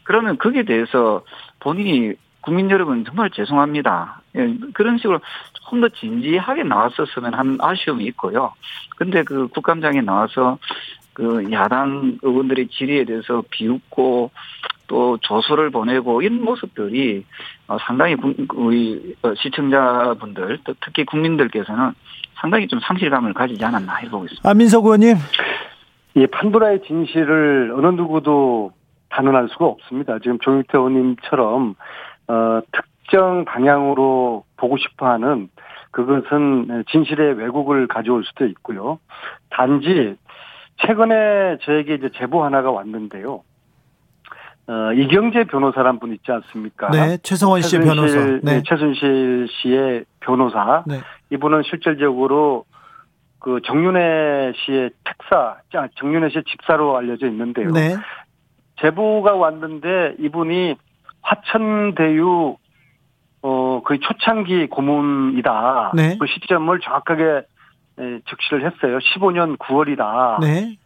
그러면 0.04 0.38
거기에 0.38 0.64
대해서 0.64 1.24
본인이 1.60 2.14
국민 2.42 2.70
여러분 2.70 3.04
정말 3.04 3.32
죄송합니다. 3.32 4.22
예, 4.36 4.56
그런 4.74 5.00
식으로 5.00 5.20
조금 5.54 5.82
더 5.82 5.90
진지하게 5.90 6.64
나왔었으면 6.64 7.34
한 7.34 7.58
아쉬움이 7.60 8.06
있고요. 8.06 8.54
근데 8.98 9.24
그 9.24 9.48
국감장에 9.48 10.02
나와서 10.02 10.60
그 11.16 11.50
야당 11.52 12.18
의원들의 12.22 12.68
질의에 12.68 13.06
대해서 13.06 13.42
비웃고 13.50 14.32
또 14.88 15.18
조서를 15.22 15.70
보내고 15.72 16.22
이런 16.22 16.44
모습들이 16.44 17.26
어, 17.68 17.78
상당히 17.80 18.18
우리 18.54 19.16
어, 19.24 19.34
시청자분들 19.34 20.60
특히 20.82 21.06
국민들께서는 21.06 21.94
상당히 22.36 22.68
좀 22.68 22.80
상실감을 22.82 23.34
가지지 23.34 23.64
않았나 23.64 23.96
해보고 23.96 24.26
있습니다. 24.26 24.48
안민석 24.48 24.84
의원님. 24.84 25.16
예, 26.18 26.26
판도라의 26.28 26.82
진실을 26.86 27.74
어느 27.76 27.88
누구도 27.88 28.74
단언할 29.10 29.48
수가 29.50 29.66
없습니다. 29.66 30.20
지금 30.20 30.38
조영태 30.40 30.78
의원님처럼 30.78 31.76
어, 32.28 32.60
특정 32.74 33.46
방향으로 33.46 34.44
보고 34.58 34.78
싶어하는 34.78 35.50
그것은 35.92 36.84
진실의 36.92 37.36
왜곡을 37.36 37.88
가져올 37.88 38.26
수도 38.26 38.46
있고요. 38.48 39.00
단지 39.50 40.18
최근에 40.78 41.58
저에게 41.64 41.96
이제 41.96 42.10
제보 42.16 42.44
하나가 42.44 42.72
왔는데요. 42.72 43.44
어, 44.68 44.94
이경재 44.94 45.46
변호사란 45.46 46.00
분 46.00 46.14
있지 46.14 46.32
않습니까? 46.32 46.90
네, 46.90 47.18
최성원 47.18 47.62
씨의 47.62 47.84
변호사. 47.84 48.18
네. 48.18 48.40
네. 48.42 48.64
최순실 48.66 49.48
씨의 49.50 50.06
변호사. 50.20 50.84
네. 50.88 51.02
이분은 51.30 51.64
실질적으로 51.64 52.66
그 53.40 53.62
정윤혜 53.64 54.54
씨의 54.56 54.90
택사, 55.04 55.58
정윤혜 56.00 56.30
씨의 56.30 56.44
집사로 56.46 56.98
알려져 56.98 57.28
있는데요. 57.28 57.70
네. 57.72 57.96
제보가 58.82 59.36
왔는데 59.36 60.16
이분이 60.20 60.76
화천대유 61.22 62.58
어 63.44 63.82
거의 63.86 64.00
초창기 64.00 64.68
고문이다. 64.68 65.92
네. 65.96 66.18
그 66.20 66.26
시점을 66.26 66.80
정확하게 66.80 67.44
적시를 68.26 68.66
했어요. 68.66 69.00
15년 69.00 69.58
9월이다. 69.58 70.42
네. 70.42 70.78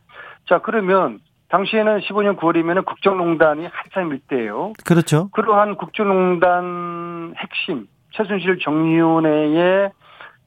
자 0.48 0.60
그러면 0.60 1.20
당시에는 1.50 2.00
15년 2.00 2.38
9월이면 2.38 2.86
국정농단이 2.86 3.68
한참일 3.72 4.20
때예요. 4.28 4.74
그렇죠. 4.86 5.30
그러한 5.32 5.76
국정농단 5.76 7.34
핵심 7.38 7.88
최순실 8.12 8.60
정윤회의 8.60 9.92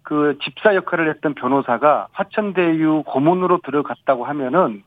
그 0.02 0.38
집사 0.42 0.74
역할을 0.74 1.08
했던 1.10 1.34
변호사가 1.34 2.08
화천대유 2.12 3.04
고문으로 3.06 3.60
들어갔다고 3.64 4.24
하면은 4.24 4.82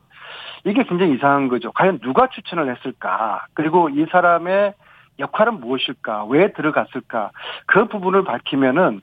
이게 0.64 0.82
굉장히 0.84 1.14
이상한 1.14 1.48
거죠. 1.48 1.72
과연 1.72 2.00
누가 2.00 2.28
추천을 2.28 2.74
했을까? 2.74 3.46
그리고 3.54 3.88
이 3.88 4.04
사람의 4.10 4.74
역할은 5.18 5.60
무엇일까? 5.60 6.26
왜 6.26 6.52
들어갔을까? 6.52 7.30
그 7.66 7.86
부분을 7.86 8.24
밝히면은 8.24 9.00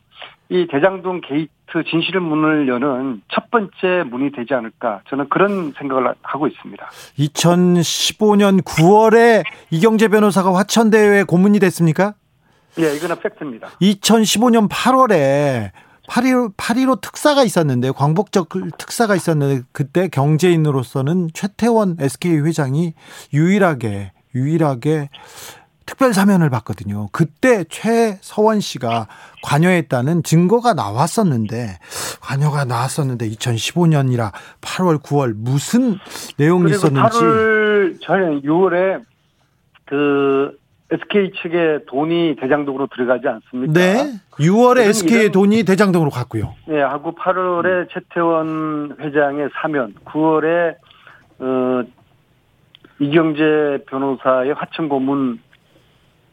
이 0.49 0.67
대장동 0.69 1.21
게이트 1.21 1.83
진실의 1.89 2.21
문을 2.21 2.67
여는 2.67 3.21
첫 3.33 3.49
번째 3.49 4.03
문이 4.09 4.31
되지 4.31 4.53
않을까 4.53 5.01
저는 5.09 5.29
그런 5.29 5.73
생각을 5.77 6.13
하고 6.21 6.47
있습니다. 6.47 6.85
2015년 7.17 8.61
9월에 8.63 9.43
이경재 9.71 10.09
변호사가 10.09 10.53
화천대유에 10.53 11.23
고문이 11.23 11.59
됐습니까? 11.59 12.13
예, 12.79 12.95
이거는 12.95 13.19
팩트입니다. 13.19 13.69
2015년 13.81 14.67
8월에 14.69 15.71
8.15, 16.07 16.55
8.15 16.55 17.01
특사가 17.01 17.43
있었는데, 17.43 17.91
광복적 17.91 18.49
특사가 18.77 19.15
있었는데, 19.15 19.63
그때 19.71 20.09
경제인으로서는 20.09 21.29
최태원 21.33 21.95
SK 21.99 22.39
회장이 22.39 22.93
유일하게, 23.33 24.11
유일하게 24.35 25.09
특별 25.85 26.13
사면을 26.13 26.49
받거든요. 26.49 27.07
그때 27.11 27.63
최서원 27.65 28.59
씨가 28.59 29.07
관여했다는 29.43 30.23
증거가 30.23 30.73
나왔었는데 30.73 31.79
관여가 32.21 32.65
나왔었는데 32.65 33.29
2015년이라 33.29 34.31
8월 34.61 35.01
9월 35.01 35.33
무슨 35.35 35.97
내용이 36.37 36.71
있었는지 36.71 37.17
8월 37.17 37.97
저희 38.01 38.41
6월에 38.41 39.03
그 39.85 40.57
SK 40.91 41.31
측에 41.41 41.79
돈이 41.87 42.35
대장동으로 42.39 42.87
들어가지 42.87 43.27
않습니까? 43.27 43.73
네. 43.73 44.13
6월에 44.31 44.81
SK의 44.89 45.31
돈이 45.31 45.63
대장동으로 45.63 46.11
갔고요. 46.11 46.53
네, 46.67 46.81
하고 46.81 47.15
8월에 47.15 47.65
음. 47.65 47.87
최태원 47.91 48.95
회장의 48.99 49.49
사면, 49.59 49.93
9월에 50.05 50.75
어 51.39 51.83
이경재 52.99 53.85
변호사의 53.87 54.53
화천 54.53 54.87
고문 54.87 55.39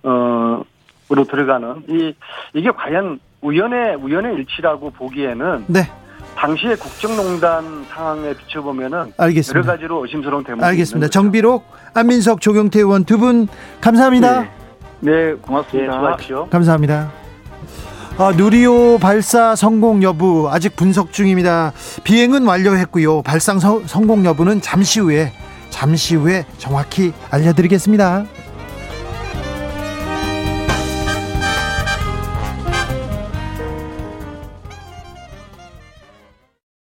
어으로 0.02 1.24
들어가는 1.30 1.84
이 1.88 2.14
이게 2.54 2.70
과연 2.70 3.20
우연의 3.42 3.96
우연의 3.96 4.34
일치라고 4.36 4.90
보기에는 4.90 5.64
네. 5.68 5.88
당시의 6.36 6.76
국정농단 6.76 7.84
상황에 7.88 8.32
비춰보면은 8.34 9.12
알겠습니다. 9.16 9.58
여러 9.58 9.66
가지로 9.72 10.02
의심스러운 10.04 10.44
대목이 10.44 10.64
알겠습니다. 10.64 11.08
정비록 11.08 11.64
안민석 11.94 12.40
조경태 12.40 12.78
의원 12.80 13.04
두 13.04 13.18
분 13.18 13.46
감사합니다. 13.80 14.40
네, 14.42 14.50
네 15.00 15.32
고맙습니다. 15.34 16.16
네, 16.16 16.34
감사합니다. 16.50 17.10
아, 18.18 18.32
누리호 18.36 18.98
발사 19.00 19.54
성공 19.56 20.02
여부 20.02 20.48
아직 20.50 20.76
분석 20.76 21.12
중입니다. 21.12 21.72
비행은 22.04 22.46
완료했고요. 22.46 23.22
발상 23.22 23.58
서, 23.58 23.80
성공 23.86 24.24
여부는 24.26 24.60
잠시 24.60 25.00
후에 25.00 25.32
잠시 25.70 26.16
후에 26.16 26.44
정확히 26.58 27.12
알려드리겠습니다. 27.30 28.24